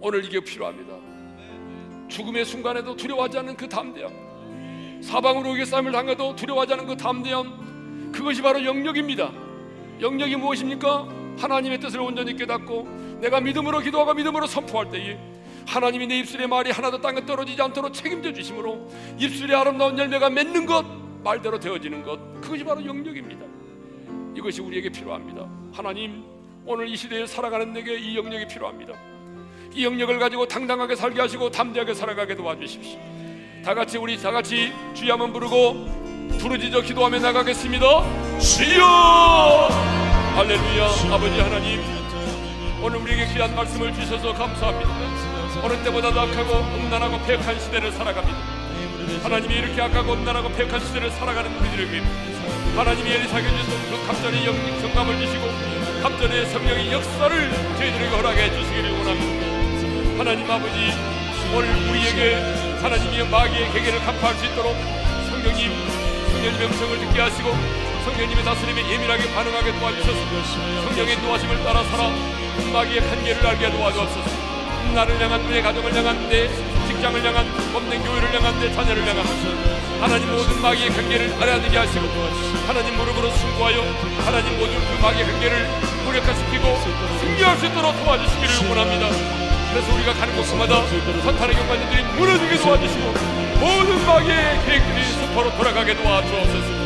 오늘 0.00 0.22
이게 0.22 0.38
필요합니다. 0.38 2.08
죽음의 2.08 2.44
순간에도 2.44 2.94
두려워하지 2.94 3.38
않는 3.38 3.56
그 3.56 3.66
담대함, 3.66 5.00
사방으로 5.02 5.52
오게 5.52 5.64
싸움을 5.64 5.92
당해도 5.92 6.36
두려워하지 6.36 6.74
않는 6.74 6.86
그 6.86 6.96
담대함, 6.96 7.69
그것이 8.20 8.42
바로 8.42 8.62
영역입니다. 8.62 9.32
영역이 9.98 10.36
무엇입니까? 10.36 11.08
하나님의 11.38 11.80
뜻을 11.80 12.00
온전히 12.00 12.36
깨닫고 12.36 13.18
내가 13.22 13.40
믿음으로 13.40 13.78
기도하고 13.78 14.12
믿음으로 14.12 14.46
선포할 14.46 14.90
때에 14.90 15.18
하나님이 15.66 16.06
내 16.06 16.18
입술의 16.18 16.46
말이 16.46 16.70
하나도 16.70 17.00
땅에 17.00 17.24
떨어지지 17.24 17.62
않도록 17.62 17.94
책임져 17.94 18.34
주심으로 18.34 18.90
입술의 19.18 19.56
아름다운 19.56 19.98
열매가 19.98 20.28
맺는 20.28 20.66
것 20.66 20.84
말대로 21.24 21.58
되어지는 21.58 22.02
것 22.02 22.18
그것이 22.42 22.62
바로 22.62 22.84
영역입니다. 22.84 23.46
이것이 24.36 24.60
우리에게 24.60 24.90
필요합니다. 24.90 25.48
하나님 25.72 26.22
오늘 26.66 26.88
이 26.88 26.96
시대에 26.96 27.26
살아가는 27.26 27.72
내게 27.72 27.98
이 27.98 28.18
영역이 28.18 28.48
필요합니다. 28.48 28.92
이 29.72 29.82
영역을 29.82 30.18
가지고 30.18 30.46
당당하게 30.46 30.94
살게 30.94 31.22
하시고 31.22 31.50
담대하게 31.50 31.94
살아가게 31.94 32.34
도와주십시오. 32.34 33.00
다 33.64 33.72
같이 33.74 33.96
우리 33.96 34.18
다 34.18 34.30
같이 34.30 34.72
주여 34.92 35.14
한번 35.14 35.32
부르고 35.32 36.09
부르짖어 36.38 36.80
기도하며 36.82 37.18
나가겠습니다. 37.18 37.86
주여 38.38 39.68
할렐루야 40.36 41.14
아버지 41.14 41.40
하나님 41.40 41.82
오늘 42.82 42.98
우리에게 42.98 43.26
귀한 43.34 43.54
말씀을 43.54 43.92
주셔서 43.94 44.32
감사합니다. 44.32 44.90
어느 45.62 45.74
때보다 45.84 46.12
도 46.12 46.20
악하고 46.20 46.54
음란하고 46.76 47.18
폐역한 47.26 47.58
시대를 47.60 47.92
살아갑니다. 47.92 48.38
하나님이 49.22 49.54
이렇게 49.54 49.82
악하고 49.82 50.14
음란하고 50.14 50.48
폐역한 50.52 50.80
시대를 50.80 51.10
살아가는 51.10 51.50
우리들에게 51.58 52.02
하나님이 52.76 53.10
엘리사에게 53.10 53.48
주신 53.48 53.90
그 53.90 54.06
갑절의 54.06 54.46
영적 54.46 54.80
성감을 54.80 55.18
주시고 55.18 55.46
갑절의 56.02 56.46
성령의 56.46 56.92
역사를 56.92 57.50
저희들에게 57.76 58.16
허락해 58.16 58.50
주시기를 58.54 58.90
원합니다. 58.98 60.18
하나님 60.18 60.50
아버지 60.50 60.92
오늘 61.54 61.68
우리에게 61.90 62.36
하나님이 62.80 63.28
마귀의 63.28 63.72
계계를 63.72 63.98
간파할 64.00 64.34
수 64.36 64.46
있도록 64.46 64.74
성령님 65.28 65.99
성령 66.40 66.58
명성을 66.58 66.98
듣게 67.00 67.20
하시고 67.20 67.54
성령님의 68.02 68.42
다스림에 68.42 68.90
예민하게 68.90 69.30
반응하게 69.34 69.78
도와주셔서. 69.78 70.18
성령의 70.88 71.16
도와심을 71.20 71.62
따라 71.62 71.84
살아 71.84 72.08
마귀의 72.72 73.00
한계를 73.00 73.46
알게 73.46 73.70
도와주옵소서. 73.70 74.30
나를 74.94 75.20
향한 75.20 75.46
내 75.50 75.60
가정을 75.60 75.94
향한 75.94 76.28
내 76.30 76.48
직장을 76.88 77.22
향한 77.22 77.46
법된 77.74 78.02
교회를 78.02 78.34
향한 78.34 78.58
내 78.58 78.72
자녀를 78.72 79.06
향한 79.06 79.26
하나님 80.00 80.32
모든 80.32 80.62
마귀의 80.62 80.88
관계를 80.88 81.34
알아내게 81.42 81.76
하시고 81.76 82.06
하나님 82.66 82.96
무릎으로 82.96 83.30
승부하여 83.30 83.82
하나님 84.24 84.58
모든 84.58 84.80
그 84.80 85.02
마귀의 85.02 85.26
관계를 85.26 85.68
무력화시키고 86.06 86.80
승리할 87.20 87.58
수 87.58 87.66
있도록 87.66 88.02
도와주시기를 88.02 88.70
원합니다. 88.70 89.08
그래서 89.72 89.94
우리가 89.94 90.14
가는 90.14 90.34
곳마다 90.34 90.86
사탄의 91.22 91.54
경관들이 91.54 92.02
무너지게 92.16 92.56
도와주시고 92.56 93.39
모든 93.60 94.06
마귀의 94.06 94.60
계획들이 94.64 95.04
수포로 95.04 95.54
돌아가게 95.56 95.94
도와주옵소서. 95.94 96.80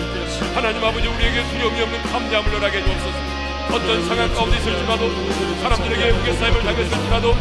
하나님 0.54 0.84
아버지 0.84 1.06
우리에게 1.06 1.44
두려움이 1.48 1.80
없는 1.82 2.02
감담을 2.02 2.50
허락해 2.50 2.82
주옵소서. 2.82 3.34
어떤 3.72 4.04
상황 4.06 4.32
가운데 4.34 4.56
있을지라도 4.58 5.10
사람들에게 5.62 6.10
우겨싸임을 6.10 6.62
당했을지라도 6.62 7.34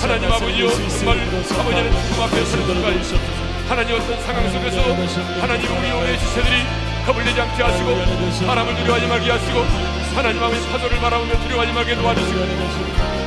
하나님 0.00 0.30
아버지요 0.30 0.68
정말 0.70 1.18
아버지는 1.18 1.90
죽음 1.90 2.22
앞에 2.22 2.44
서는 2.44 2.66
순간 2.66 3.30
하나님 3.68 3.96
어떤 3.96 4.20
상황 4.22 4.50
속에서 4.50 4.82
하나님 5.40 5.66
우리 5.76 5.90
오의 5.90 6.18
지체들이 6.18 6.62
겁을 7.06 7.24
내지 7.24 7.40
않게 7.40 7.62
하시고 7.62 8.46
바람을 8.46 8.74
두려워하지 8.76 9.06
말게 9.06 9.30
하시고 9.30 9.64
하나님 10.14 10.42
아버지 10.42 10.68
파도를 10.68 10.98
바라보며 10.98 11.40
두려워하지 11.40 11.72
말게 11.72 11.94
도와주시고 11.96 12.38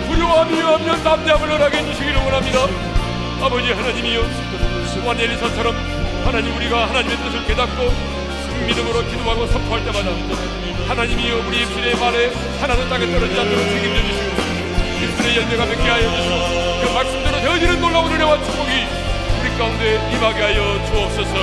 두려워함이 0.08 0.62
없는 0.62 1.04
담대함을 1.04 1.52
허락해 1.52 1.86
주시기를 1.86 2.16
원합니다. 2.16 2.60
아버지 3.42 3.72
하나님이요 3.72 4.24
수 4.24 4.73
완 5.06 5.20
엘리사처럼 5.20 5.76
하나님 6.24 6.56
우리가 6.56 6.88
하나님의 6.88 7.18
뜻을 7.18 7.46
깨닫고 7.46 7.84
믿음으로 8.68 9.02
기도하고 9.10 9.46
선포할 9.48 9.84
때마다 9.84 10.12
하나님이여 10.88 11.46
우리 11.48 11.62
입술의 11.64 12.00
말에 12.00 12.34
하나도 12.62 12.88
땅에 12.88 13.06
떨어지지 13.06 13.40
않도록 13.40 13.66
책임져 13.66 14.02
주시고 14.02 14.44
입술의 15.04 15.38
열매가 15.38 15.66
맺게 15.66 15.82
하여 15.82 16.16
주시고 16.16 16.88
그 16.88 16.94
말씀대로 16.94 17.38
되어지는 17.42 17.82
놀라운 17.82 18.12
은혜와 18.14 18.44
축복이 18.44 18.72
우리 19.42 19.58
가운데 19.58 20.12
임하게 20.16 20.42
하여 20.42 20.86
주옵소서. 20.86 21.34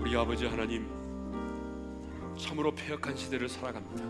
우리 0.00 0.16
아버지 0.16 0.46
하나님 0.46 0.86
참으로 2.38 2.74
폐역한 2.74 3.16
시대를 3.16 3.48
살아갑니다. 3.48 4.04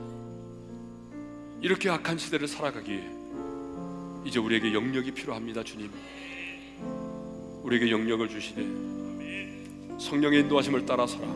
이렇게 1.60 1.90
악한 1.90 2.18
시대를 2.18 2.48
살아가기에 2.48 3.17
이제 4.24 4.38
우리에게 4.38 4.72
영역이 4.72 5.12
필요합니다 5.12 5.62
주님 5.62 5.90
우리에게 7.62 7.90
영역을 7.90 8.28
주시되 8.28 8.62
성령의 9.98 10.40
인도하심을 10.40 10.86
따라 10.86 11.06
살아 11.06 11.26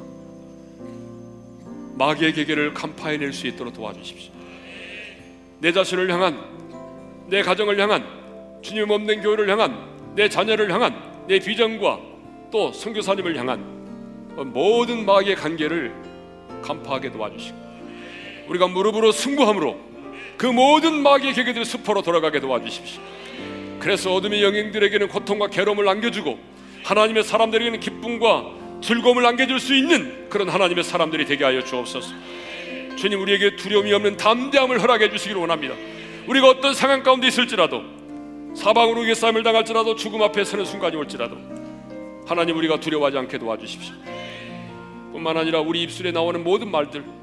마귀의 1.94 2.32
계계를 2.32 2.74
간파해낼 2.74 3.32
수 3.32 3.46
있도록 3.46 3.74
도와주십시오. 3.74 4.32
내 5.60 5.72
자신을 5.72 6.10
향한 6.10 6.36
내 7.28 7.42
가정을 7.42 7.78
향한 7.78 8.04
주님 8.62 8.90
없는 8.90 9.22
교회를 9.22 9.48
향한 9.48 10.14
내 10.14 10.28
자녀를 10.28 10.72
향한 10.72 11.26
내 11.28 11.38
비전과 11.38 12.00
또 12.50 12.72
선교사님을 12.72 13.36
향한 13.36 13.62
모든 14.52 15.04
마귀의 15.04 15.36
관계를 15.36 15.94
간파하게 16.62 17.12
도와주시고 17.12 17.62
우리가 18.48 18.68
무릎으로 18.68 19.12
승부함으로 19.12 19.91
그 20.42 20.46
모든 20.46 21.04
마귀의 21.04 21.34
계계들 21.34 21.64
수포로 21.64 22.02
돌아가게 22.02 22.40
도와주십시오. 22.40 23.00
그래서 23.78 24.12
어둠의 24.12 24.42
영웅들에게는 24.42 25.06
고통과 25.06 25.46
괴로움을 25.46 25.88
안겨주고 25.88 26.36
하나님의 26.82 27.22
사람들에게는 27.22 27.78
기쁨과 27.78 28.46
즐거움을 28.82 29.24
안겨줄 29.24 29.60
수 29.60 29.72
있는 29.72 30.28
그런 30.28 30.48
하나님의 30.48 30.82
사람들이 30.82 31.26
되게 31.26 31.44
하여 31.44 31.62
주옵소서. 31.62 32.12
주님 32.96 33.20
우리에게 33.20 33.54
두려움이 33.54 33.92
없는 33.92 34.16
담대함을 34.16 34.82
허락해 34.82 35.10
주시기를 35.10 35.40
원합니다. 35.40 35.76
우리가 36.26 36.48
어떤 36.48 36.74
상황 36.74 37.04
가운데 37.04 37.28
있을지라도 37.28 37.84
사방으로 38.56 39.02
우리에게 39.02 39.14
싸움을 39.14 39.44
당할지라도 39.44 39.94
죽음 39.94 40.22
앞에 40.22 40.42
서는 40.42 40.64
순간이 40.64 40.96
올지라도 40.96 41.38
하나님 42.26 42.56
우리가 42.56 42.80
두려워하지 42.80 43.16
않게 43.16 43.38
도와주십시오. 43.38 43.94
뿐만 45.12 45.36
아니라 45.36 45.60
우리 45.60 45.82
입술에 45.82 46.10
나오는 46.10 46.42
모든 46.42 46.68
말들 46.68 47.21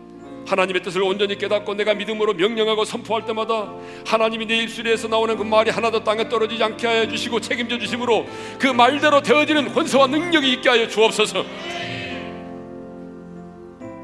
하나님의 0.50 0.82
뜻을 0.82 1.04
온전히 1.04 1.38
깨닫고 1.38 1.76
내가 1.76 1.94
믿음으로 1.94 2.34
명령하고 2.34 2.84
선포할 2.84 3.26
때마다 3.26 3.72
하나님이 4.06 4.48
내 4.48 4.64
입술에서 4.64 5.08
나오는 5.08 5.38
그 5.38 5.44
말이 5.44 5.70
하나도 5.70 6.04
땅에 6.04 6.28
떨어지지 6.28 6.64
않게 6.64 6.88
하여 6.88 7.08
주시고 7.08 7.40
책임져 7.40 7.78
주심으로 7.78 8.26
그 8.58 8.68
말대로 8.68 9.22
되어지는 9.22 9.74
권세와 9.74 10.08
능력이 10.08 10.52
있게 10.54 10.70
하여 10.70 10.88
주옵소서. 10.88 11.46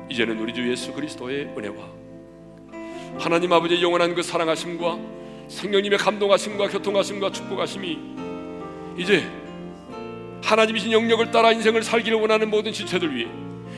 이제는 0.10 0.39
우리 0.39 0.54
주 0.54 0.70
예수 0.70 0.93
그리스도의 0.93 1.54
은혜와 1.58 1.76
하나님 3.18 3.52
아버지의 3.52 3.82
영원한 3.82 4.14
그 4.14 4.22
사랑하심과 4.22 5.00
성령님의 5.48 5.98
감동하심과 5.98 6.70
교통하심과 6.70 7.32
축복하심이 7.32 7.98
이제 8.98 9.28
하나님이신 10.43 10.91
영역을 10.91 11.32
따라 11.32 11.52
인생을 11.52 11.82
살기를 11.82 12.20
원하는 12.20 12.50
모든 12.52 12.72
지체들 12.72 13.16
위해 13.16 13.28